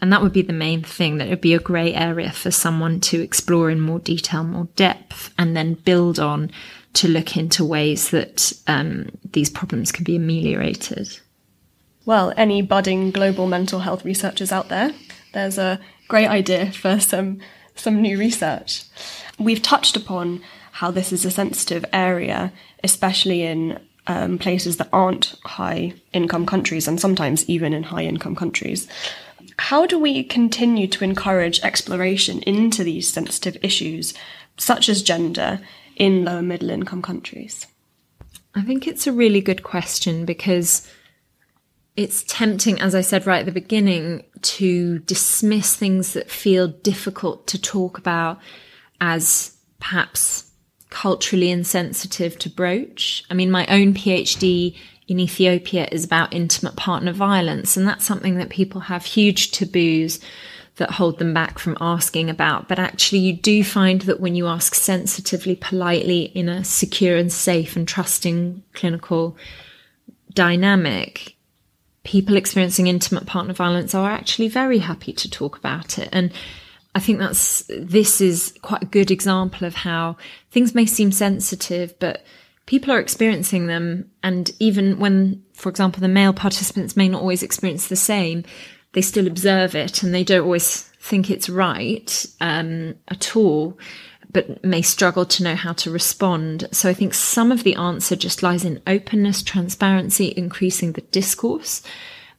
And 0.00 0.12
that 0.12 0.22
would 0.22 0.32
be 0.32 0.42
the 0.42 0.52
main 0.52 0.84
thing 0.84 1.18
that 1.18 1.28
would 1.28 1.40
be 1.40 1.54
a 1.54 1.58
grey 1.58 1.92
area 1.92 2.30
for 2.30 2.52
someone 2.52 3.00
to 3.00 3.20
explore 3.20 3.68
in 3.68 3.80
more 3.80 3.98
detail, 3.98 4.44
more 4.44 4.68
depth, 4.76 5.34
and 5.36 5.56
then 5.56 5.74
build 5.74 6.20
on 6.20 6.52
to 6.94 7.08
look 7.08 7.36
into 7.36 7.64
ways 7.64 8.10
that 8.10 8.52
um, 8.68 9.10
these 9.32 9.50
problems 9.50 9.90
can 9.90 10.04
be 10.04 10.14
ameliorated. 10.14 11.18
Well, 12.06 12.32
any 12.36 12.62
budding 12.62 13.10
global 13.10 13.48
mental 13.48 13.80
health 13.80 14.04
researchers 14.04 14.52
out 14.52 14.68
there, 14.68 14.92
there's 15.34 15.58
a 15.58 15.80
great 16.06 16.28
idea 16.28 16.70
for 16.70 17.00
some 17.00 17.40
some 17.74 18.00
new 18.00 18.18
research. 18.18 18.84
We've 19.38 19.62
touched 19.62 19.96
upon 19.96 20.42
how 20.78 20.92
this 20.92 21.12
is 21.12 21.24
a 21.24 21.30
sensitive 21.30 21.84
area, 21.92 22.52
especially 22.84 23.42
in 23.42 23.80
um, 24.06 24.38
places 24.38 24.76
that 24.76 24.88
aren't 24.92 25.34
high 25.44 25.92
income 26.12 26.46
countries 26.46 26.86
and 26.86 27.00
sometimes 27.00 27.44
even 27.48 27.72
in 27.72 27.82
high 27.82 28.04
income 28.04 28.36
countries. 28.36 28.86
How 29.58 29.86
do 29.86 29.98
we 29.98 30.22
continue 30.22 30.86
to 30.86 31.02
encourage 31.02 31.58
exploration 31.64 32.42
into 32.42 32.84
these 32.84 33.12
sensitive 33.12 33.56
issues, 33.60 34.14
such 34.56 34.88
as 34.88 35.02
gender, 35.02 35.58
in 35.96 36.24
lower 36.24 36.42
middle 36.42 36.70
income 36.70 37.02
countries? 37.02 37.66
I 38.54 38.62
think 38.62 38.86
it's 38.86 39.08
a 39.08 39.12
really 39.12 39.40
good 39.40 39.64
question 39.64 40.24
because 40.24 40.88
it's 41.96 42.22
tempting, 42.22 42.80
as 42.80 42.94
I 42.94 43.00
said 43.00 43.26
right 43.26 43.40
at 43.40 43.46
the 43.46 43.60
beginning, 43.60 44.22
to 44.42 45.00
dismiss 45.00 45.74
things 45.74 46.12
that 46.12 46.30
feel 46.30 46.68
difficult 46.68 47.48
to 47.48 47.60
talk 47.60 47.98
about 47.98 48.38
as 49.00 49.56
perhaps 49.80 50.47
culturally 50.90 51.50
insensitive 51.50 52.38
to 52.38 52.50
broach. 52.50 53.24
I 53.30 53.34
mean, 53.34 53.50
my 53.50 53.66
own 53.66 53.94
PhD 53.94 54.76
in 55.06 55.18
Ethiopia 55.18 55.88
is 55.90 56.04
about 56.04 56.34
intimate 56.34 56.76
partner 56.76 57.12
violence, 57.12 57.76
and 57.76 57.86
that's 57.86 58.04
something 58.04 58.36
that 58.36 58.50
people 58.50 58.82
have 58.82 59.04
huge 59.04 59.50
taboos 59.50 60.20
that 60.76 60.92
hold 60.92 61.18
them 61.18 61.34
back 61.34 61.58
from 61.58 61.76
asking 61.80 62.30
about. 62.30 62.68
But 62.68 62.78
actually, 62.78 63.18
you 63.18 63.32
do 63.32 63.64
find 63.64 64.02
that 64.02 64.20
when 64.20 64.34
you 64.34 64.46
ask 64.46 64.74
sensitively, 64.74 65.56
politely, 65.56 66.22
in 66.34 66.48
a 66.48 66.64
secure 66.64 67.16
and 67.16 67.32
safe 67.32 67.74
and 67.74 67.86
trusting 67.86 68.62
clinical 68.74 69.36
dynamic, 70.34 71.34
people 72.04 72.36
experiencing 72.36 72.86
intimate 72.86 73.26
partner 73.26 73.52
violence 73.52 73.94
are 73.94 74.10
actually 74.10 74.48
very 74.48 74.78
happy 74.78 75.12
to 75.12 75.30
talk 75.30 75.58
about 75.58 75.98
it. 75.98 76.08
And 76.12 76.32
I 76.98 77.00
think 77.00 77.20
that's, 77.20 77.62
this 77.68 78.20
is 78.20 78.52
quite 78.60 78.82
a 78.82 78.86
good 78.86 79.12
example 79.12 79.68
of 79.68 79.76
how 79.76 80.16
things 80.50 80.74
may 80.74 80.84
seem 80.84 81.12
sensitive, 81.12 81.96
but 82.00 82.24
people 82.66 82.92
are 82.92 82.98
experiencing 82.98 83.68
them. 83.68 84.10
And 84.24 84.50
even 84.58 84.98
when, 84.98 85.44
for 85.52 85.68
example, 85.68 86.00
the 86.00 86.08
male 86.08 86.32
participants 86.32 86.96
may 86.96 87.08
not 87.08 87.20
always 87.20 87.44
experience 87.44 87.86
the 87.86 87.94
same, 87.94 88.42
they 88.94 89.00
still 89.00 89.28
observe 89.28 89.76
it 89.76 90.02
and 90.02 90.12
they 90.12 90.24
don't 90.24 90.42
always 90.42 90.90
think 91.00 91.30
it's 91.30 91.48
right 91.48 92.26
um, 92.40 92.96
at 93.06 93.36
all, 93.36 93.78
but 94.32 94.64
may 94.64 94.82
struggle 94.82 95.24
to 95.24 95.44
know 95.44 95.54
how 95.54 95.74
to 95.74 95.92
respond. 95.92 96.66
So 96.72 96.88
I 96.88 96.94
think 96.94 97.14
some 97.14 97.52
of 97.52 97.62
the 97.62 97.76
answer 97.76 98.16
just 98.16 98.42
lies 98.42 98.64
in 98.64 98.82
openness, 98.88 99.44
transparency, 99.44 100.34
increasing 100.36 100.94
the 100.94 101.02
discourse. 101.02 101.80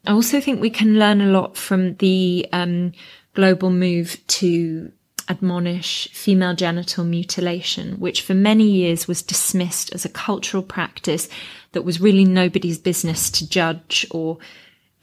I 0.06 0.12
also 0.12 0.42
think 0.42 0.60
we 0.60 0.70
can 0.70 1.00
learn 1.00 1.22
a 1.22 1.32
lot 1.32 1.56
from 1.56 1.96
the 1.96 2.46
um, 2.52 2.92
global 3.40 3.70
move 3.70 4.18
to 4.28 4.92
admonish 5.30 6.10
female 6.12 6.54
genital 6.54 7.06
mutilation, 7.06 7.98
which 7.98 8.22
for 8.22 8.34
many 8.34 8.66
years 8.66 9.08
was 9.08 9.22
dismissed 9.22 9.94
as 9.94 10.04
a 10.04 10.10
cultural 10.10 10.62
practice 10.62 11.30
that 11.72 11.84
was 11.86 12.02
really 12.02 12.26
nobody's 12.26 12.78
business 12.78 13.30
to 13.30 13.48
judge 13.48 14.06
or 14.12 14.40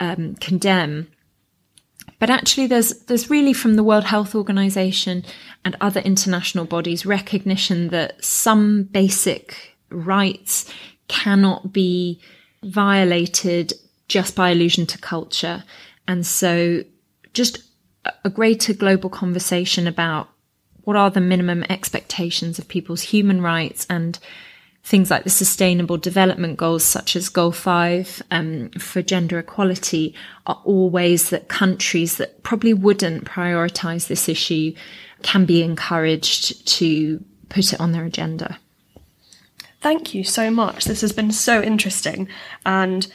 um, 0.00 0.34
condemn. 0.34 1.08
But 2.18 2.28
actually, 2.28 2.66
there's 2.66 2.90
there's 3.04 3.30
really 3.30 3.54
from 3.54 3.74
the 3.76 3.84
World 3.84 4.04
Health 4.04 4.34
Organization 4.34 5.24
and 5.64 5.74
other 5.80 6.00
international 6.00 6.66
bodies 6.66 7.06
recognition 7.06 7.88
that 7.88 8.22
some 8.22 8.82
basic 8.82 9.76
rights 9.88 10.70
cannot 11.08 11.72
be 11.72 12.20
violated 12.62 13.72
just 14.08 14.36
by 14.36 14.50
allusion 14.50 14.84
to 14.86 14.98
culture, 14.98 15.64
and 16.06 16.26
so 16.26 16.84
just 17.32 17.65
a 18.24 18.30
greater 18.30 18.72
global 18.72 19.10
conversation 19.10 19.86
about 19.86 20.28
what 20.82 20.96
are 20.96 21.10
the 21.10 21.20
minimum 21.20 21.64
expectations 21.68 22.58
of 22.58 22.68
people's 22.68 23.02
human 23.02 23.40
rights 23.40 23.86
and 23.90 24.18
things 24.84 25.10
like 25.10 25.24
the 25.24 25.30
sustainable 25.30 25.96
development 25.96 26.56
goals, 26.56 26.84
such 26.84 27.16
as 27.16 27.28
goal 27.28 27.50
five 27.50 28.22
um, 28.30 28.70
for 28.78 29.02
gender 29.02 29.38
equality, 29.38 30.14
are 30.46 30.62
all 30.64 30.88
ways 30.88 31.30
that 31.30 31.48
countries 31.48 32.18
that 32.18 32.40
probably 32.44 32.72
wouldn't 32.72 33.24
prioritize 33.24 34.06
this 34.06 34.28
issue 34.28 34.72
can 35.22 35.44
be 35.44 35.60
encouraged 35.60 36.66
to 36.68 37.24
put 37.48 37.72
it 37.72 37.80
on 37.80 37.90
their 37.90 38.04
agenda. 38.04 38.58
Thank 39.80 40.14
you 40.14 40.22
so 40.22 40.50
much. 40.50 40.84
This 40.84 41.00
has 41.00 41.12
been 41.12 41.32
so 41.32 41.60
interesting. 41.62 42.28
And 42.64 43.08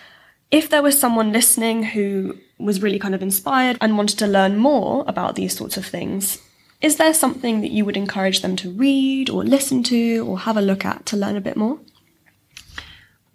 if 0.52 0.70
there 0.70 0.84
was 0.84 1.00
someone 1.00 1.32
listening 1.32 1.84
who 1.84 2.38
was 2.60 2.82
really 2.82 3.00
kind 3.00 3.16
of 3.16 3.24
inspired 3.24 3.78
and 3.82 3.98
wanted 3.98 4.20
to 4.20 4.28
learn 4.28 4.58
more 4.58 5.04
about 5.08 5.36
these 5.36 5.56
sorts 5.56 5.78
of 5.78 5.86
things, 5.86 6.40
is 6.82 6.98
there 6.98 7.14
something 7.14 7.62
that 7.62 7.72
you 7.72 7.86
would 7.86 7.98
encourage 7.98 8.42
them 8.42 8.56
to 8.58 8.72
read 8.72 9.30
or 9.30 9.44
listen 9.44 9.82
to 9.84 10.26
or 10.28 10.40
have 10.40 10.58
a 10.58 10.62
look 10.62 10.84
at 10.84 11.06
to 11.08 11.18
learn 11.18 11.38
a 11.38 11.42
bit 11.42 11.56
more? 11.56 11.80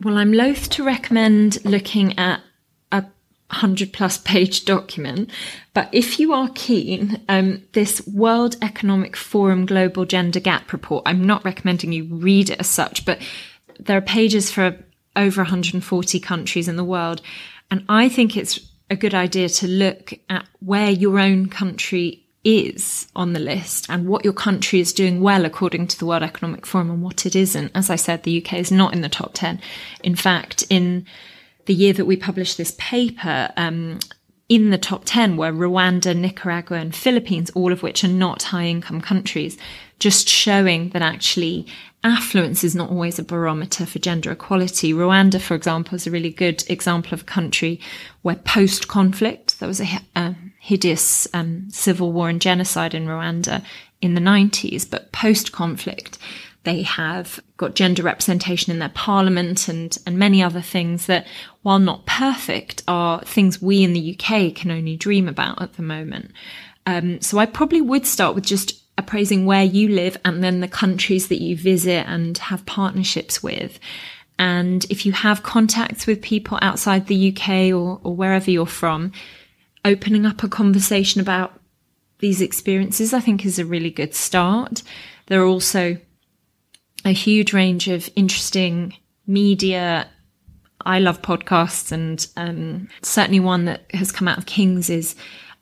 Well, 0.03 0.19
I'm 0.19 0.33
loath 0.33 0.69
to 0.71 0.85
recommend 0.85 1.65
looking 1.65 2.19
at 2.19 2.41
a 2.93 3.03
100 3.49 3.95
plus 3.95 4.19
page 4.19 4.67
document, 4.67 5.31
but 5.73 5.89
if 5.93 6.21
you 6.21 6.35
are 6.35 6.51
keen, 6.55 7.23
um, 7.31 7.63
this 7.73 8.07
World 8.07 8.57
Economic 8.61 9.17
Forum 9.17 9.65
Global 9.65 10.05
Gender 10.05 10.41
Gap 10.41 10.73
Report, 10.73 11.03
I'm 11.07 11.25
not 11.25 11.45
recommending 11.45 11.93
you 11.93 12.05
read 12.05 12.51
it 12.51 12.61
as 12.61 12.69
such, 12.69 13.07
but 13.07 13.21
there 13.79 13.97
are 13.97 14.03
pages 14.03 14.51
for 14.51 14.77
over 15.17 15.41
140 15.43 16.21
countries 16.21 16.69
in 16.69 16.77
the 16.77 16.85
world. 16.85 17.23
And 17.71 17.85
I 17.89 18.09
think 18.09 18.37
it's 18.37 18.61
a 18.91 18.97
good 18.97 19.15
idea 19.15 19.49
to 19.49 19.67
look 19.67 20.15
at 20.29 20.47
where 20.61 20.91
your 20.91 21.19
own 21.19 21.49
country 21.49 22.27
is 22.45 23.09
on 23.17 23.33
the 23.33 23.41
list 23.41 23.87
and 23.89 24.07
what 24.07 24.25
your 24.25 24.33
country 24.33 24.79
is 24.79 24.93
doing 24.93 25.21
well 25.21 25.45
according 25.45 25.89
to 25.89 25.99
the 25.99 26.07
World 26.07 26.23
Economic 26.23 26.65
Forum 26.65 26.91
and 26.91 27.03
what 27.03 27.27
it 27.27 27.35
isn't. 27.35 27.73
As 27.75 27.91
I 27.91 27.97
said, 27.97 28.23
the 28.23 28.41
UK 28.41 28.55
is 28.55 28.71
not 28.71 28.93
in 28.93 29.01
the 29.01 29.09
top 29.09 29.33
10. 29.35 29.61
In 30.05 30.15
fact, 30.15 30.65
in 30.71 31.05
the 31.65 31.75
year 31.75 31.93
that 31.93 32.05
we 32.05 32.17
published 32.17 32.57
this 32.57 32.77
paper, 32.79 33.51
um, 33.57 33.99
in 34.49 34.71
the 34.71 34.79
top 34.79 35.03
10 35.05 35.37
were 35.37 35.51
Rwanda, 35.51 36.17
Nicaragua, 36.17 36.79
and 36.79 36.95
Philippines, 36.95 37.51
all 37.51 37.73
of 37.73 37.83
which 37.83 38.05
are 38.05 38.09
not 38.09 38.45
high 38.45 38.67
income 38.67 39.01
countries, 39.01 39.59
just 39.99 40.29
showing 40.29 40.91
that 40.91 41.03
actually 41.03 41.67
affluence 42.07 42.65
is 42.65 42.75
not 42.75 42.91
always 42.91 43.19
a 43.19 43.25
barometer 43.25 43.87
for 43.87 43.99
gender 43.99 44.31
equality. 44.31 44.93
Rwanda, 44.93 45.41
for 45.41 45.55
example, 45.55 45.97
is 45.97 46.07
a 46.07 46.11
really 46.11 46.31
good 46.31 46.65
example 46.69 47.15
of 47.15 47.23
a 47.23 47.25
country 47.25 47.81
where 48.23 48.37
post 48.37 48.89
conflict, 48.89 49.59
there 49.61 49.69
was 49.69 49.81
a, 49.81 50.01
a 50.15 50.35
hideous 50.59 51.27
um, 51.35 51.69
civil 51.71 52.13
war 52.13 52.29
and 52.29 52.41
genocide 52.41 52.95
in 52.95 53.07
Rwanda 53.07 53.65
in 54.01 54.15
the 54.15 54.21
90s, 54.21 54.89
but 54.89 55.13
post 55.13 55.53
conflict, 55.53 56.19
they 56.65 56.83
have 56.83 57.41
got 57.57 57.75
gender 57.75 58.03
representation 58.03 58.73
in 58.73 58.79
their 58.79 58.89
parliament 58.89 59.69
and, 59.69 59.97
and 60.07 60.19
many 60.19 60.43
other 60.43 60.61
things 60.61 61.07
that, 61.07 61.27
while 61.63 61.79
not 61.79 62.07
perfect, 62.07 62.83
are 62.89 63.23
things 63.23 63.63
we 63.63 63.85
in 63.85 63.93
the 63.93 64.19
UK 64.19 64.55
can 64.55 64.71
only 64.71 64.97
dream 64.97 65.29
about 65.29 65.63
at 65.63 65.75
the 65.75 65.83
moment. 65.83 66.33
Um, 66.87 67.21
so 67.21 67.39
I 67.39 67.47
probably 67.47 67.81
would 67.81 68.07
start 68.07 68.35
with 68.35 68.45
just 68.45 68.83
appraising 68.99 69.45
where 69.45 69.63
you 69.63 69.89
live 69.89 70.17
and 70.25 70.43
then 70.43 70.61
the 70.61 70.69
countries 70.69 71.29
that 71.29 71.43
you 71.43 71.57
visit 71.57 72.07
and 72.09 72.39
have 72.39 72.65
partnerships 72.67 73.43
with. 73.43 73.79
And 74.39 74.85
if 74.91 75.07
you 75.07 75.13
have 75.13 75.43
contacts 75.43 76.07
with 76.07 76.23
people 76.23 76.59
outside 76.63 77.07
the 77.07 77.33
UK 77.33 77.73
or, 77.73 78.01
or 78.03 78.15
wherever 78.15 78.51
you're 78.51 78.67
from, 78.67 79.13
opening 79.85 80.27
up 80.27 80.43
a 80.43 80.49
conversation 80.49 81.21
about 81.21 81.61
these 82.19 82.41
experiences, 82.41 83.13
I 83.13 83.21
think 83.21 83.45
is 83.45 83.59
a 83.59 83.65
really 83.65 83.91
good 83.91 84.15
start. 84.15 84.83
There 85.27 85.43
are 85.43 85.47
also 85.47 85.99
a 87.05 87.13
huge 87.13 87.53
range 87.53 87.89
of 87.89 88.11
interesting 88.17 88.95
media. 89.27 90.09
I 90.85 90.99
love 91.01 91.23
podcasts 91.23 91.93
and 91.93 92.27
um, 92.37 92.89
certainly 93.03 93.41
one 93.41 93.65
that 93.67 93.87
has 93.93 94.13
come 94.13 94.29
out 94.29 94.39
of 94.39 94.47
King's 94.47 94.89
is 94.89 95.15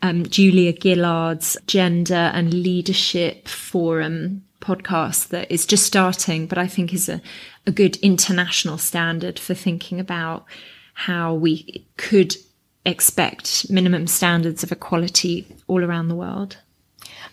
um, 0.05 0.27
Julia 0.27 0.75
Gillard's 0.75 1.57
Gender 1.67 2.31
and 2.35 2.53
Leadership 2.53 3.49
Forum 3.49 4.45
podcast 4.61 5.29
that 5.29 5.51
is 5.51 5.65
just 5.65 5.87
starting, 5.87 6.47
but 6.47 6.59
I 6.59 6.67
think 6.67 6.93
is 6.93 7.09
a, 7.09 7.23
a 7.67 7.73
good 7.73 7.97
international 7.97 8.77
standard 8.77 9.39
for 9.39 9.55
thinking 9.55 9.99
about 9.99 10.45
how 10.93 11.33
we 11.33 11.87
could 11.97 12.37
expect 12.85 13.71
minimum 13.71 14.07
standards 14.07 14.63
of 14.63 14.71
equality 14.71 15.47
all 15.69 15.83
around 15.83 16.09
the 16.09 16.15
world. 16.15 16.59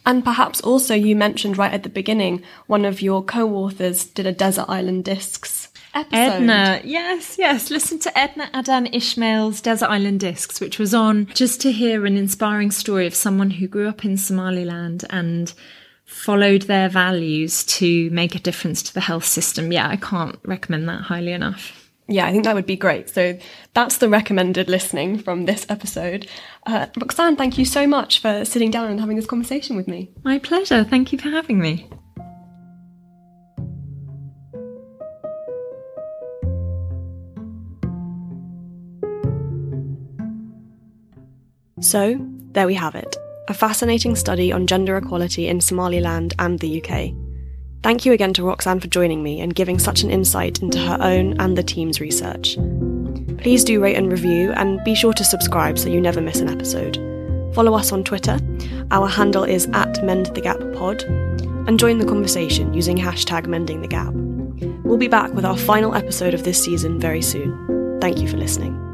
And 0.05 0.23
perhaps 0.23 0.61
also, 0.61 0.95
you 0.95 1.13
mentioned 1.13 1.57
right 1.57 1.73
at 1.73 1.83
the 1.83 1.89
beginning, 1.89 2.41
one 2.67 2.85
of 2.85 3.01
your 3.01 3.21
co 3.21 3.53
authors 3.53 4.05
did 4.05 4.25
a 4.25 4.31
Desert 4.31 4.69
Island 4.69 5.03
Discs 5.03 5.60
episode. 5.93 6.15
Edna, 6.15 6.81
yes, 6.83 7.37
yes. 7.37 7.69
Listen 7.69 7.99
to 7.99 8.17
Edna 8.17 8.49
Adan 8.53 8.87
Ismail's 8.87 9.61
Desert 9.61 9.89
Island 9.89 10.19
Discs, 10.19 10.59
which 10.59 10.79
was 10.79 10.93
on 10.93 11.27
just 11.27 11.61
to 11.61 11.71
hear 11.71 12.05
an 12.05 12.17
inspiring 12.17 12.71
story 12.71 13.07
of 13.07 13.15
someone 13.15 13.51
who 13.51 13.67
grew 13.67 13.87
up 13.87 14.05
in 14.05 14.17
Somaliland 14.17 15.05
and 15.09 15.53
followed 16.05 16.63
their 16.63 16.89
values 16.89 17.63
to 17.63 18.09
make 18.09 18.35
a 18.35 18.39
difference 18.39 18.83
to 18.83 18.93
the 18.93 19.01
health 19.01 19.25
system. 19.25 19.71
Yeah, 19.71 19.87
I 19.87 19.95
can't 19.95 20.37
recommend 20.43 20.89
that 20.89 21.03
highly 21.03 21.31
enough. 21.31 21.77
Yeah, 22.07 22.25
I 22.25 22.31
think 22.31 22.43
that 22.43 22.55
would 22.55 22.65
be 22.65 22.75
great. 22.75 23.09
So 23.09 23.37
that's 23.73 23.97
the 23.97 24.09
recommended 24.09 24.67
listening 24.67 25.17
from 25.19 25.45
this 25.45 25.65
episode. 25.69 26.27
Uh, 26.65 26.87
Roxanne, 26.97 27.37
thank 27.37 27.57
you 27.57 27.63
so 27.63 27.87
much 27.87 28.19
for 28.19 28.43
sitting 28.43 28.69
down 28.69 28.91
and 28.91 28.99
having 28.99 29.15
this 29.15 29.25
conversation 29.25 29.77
with 29.77 29.87
me. 29.87 30.11
My 30.23 30.37
pleasure. 30.37 30.83
Thank 30.83 31.13
you 31.13 31.17
for 31.17 31.29
having 31.29 31.59
me. 31.59 31.89
So, 41.81 42.15
there 42.51 42.67
we 42.67 42.75
have 42.75 42.95
it 42.95 43.17
a 43.47 43.53
fascinating 43.53 44.15
study 44.15 44.51
on 44.51 44.67
gender 44.67 44.95
equality 44.95 45.47
in 45.47 45.59
Somaliland 45.59 46.33
and 46.39 46.59
the 46.59 46.81
UK. 46.81 47.13
Thank 47.83 48.05
you 48.05 48.13
again 48.13 48.33
to 48.35 48.43
Roxanne 48.43 48.79
for 48.79 48.87
joining 48.87 49.23
me 49.23 49.41
and 49.41 49.55
giving 49.55 49.79
such 49.79 50.03
an 50.03 50.11
insight 50.11 50.61
into 50.61 50.77
her 50.79 50.97
own 51.01 51.39
and 51.41 51.57
the 51.57 51.63
team's 51.63 51.99
research. 51.99 52.55
Please 53.39 53.63
do 53.63 53.81
rate 53.81 53.97
and 53.97 54.11
review, 54.11 54.51
and 54.51 54.81
be 54.83 54.93
sure 54.93 55.13
to 55.13 55.23
subscribe 55.23 55.79
so 55.79 55.89
you 55.89 55.99
never 55.99 56.21
miss 56.21 56.39
an 56.39 56.49
episode. 56.49 56.95
Follow 57.55 57.73
us 57.73 57.91
on 57.91 58.03
Twitter. 58.03 58.39
Our 58.91 59.07
handle 59.07 59.43
is 59.43 59.65
at 59.73 59.95
MendTheGapPod, 59.95 61.67
and 61.67 61.79
join 61.79 61.97
the 61.97 62.05
conversation 62.05 62.73
using 62.73 62.97
hashtag 62.97 63.47
MendingTheGap. 63.47 64.83
We'll 64.83 64.97
be 64.97 65.07
back 65.07 65.33
with 65.33 65.45
our 65.45 65.57
final 65.57 65.95
episode 65.95 66.35
of 66.35 66.43
this 66.43 66.63
season 66.63 66.99
very 66.99 67.23
soon. 67.23 67.99
Thank 67.99 68.19
you 68.19 68.27
for 68.27 68.37
listening. 68.37 68.90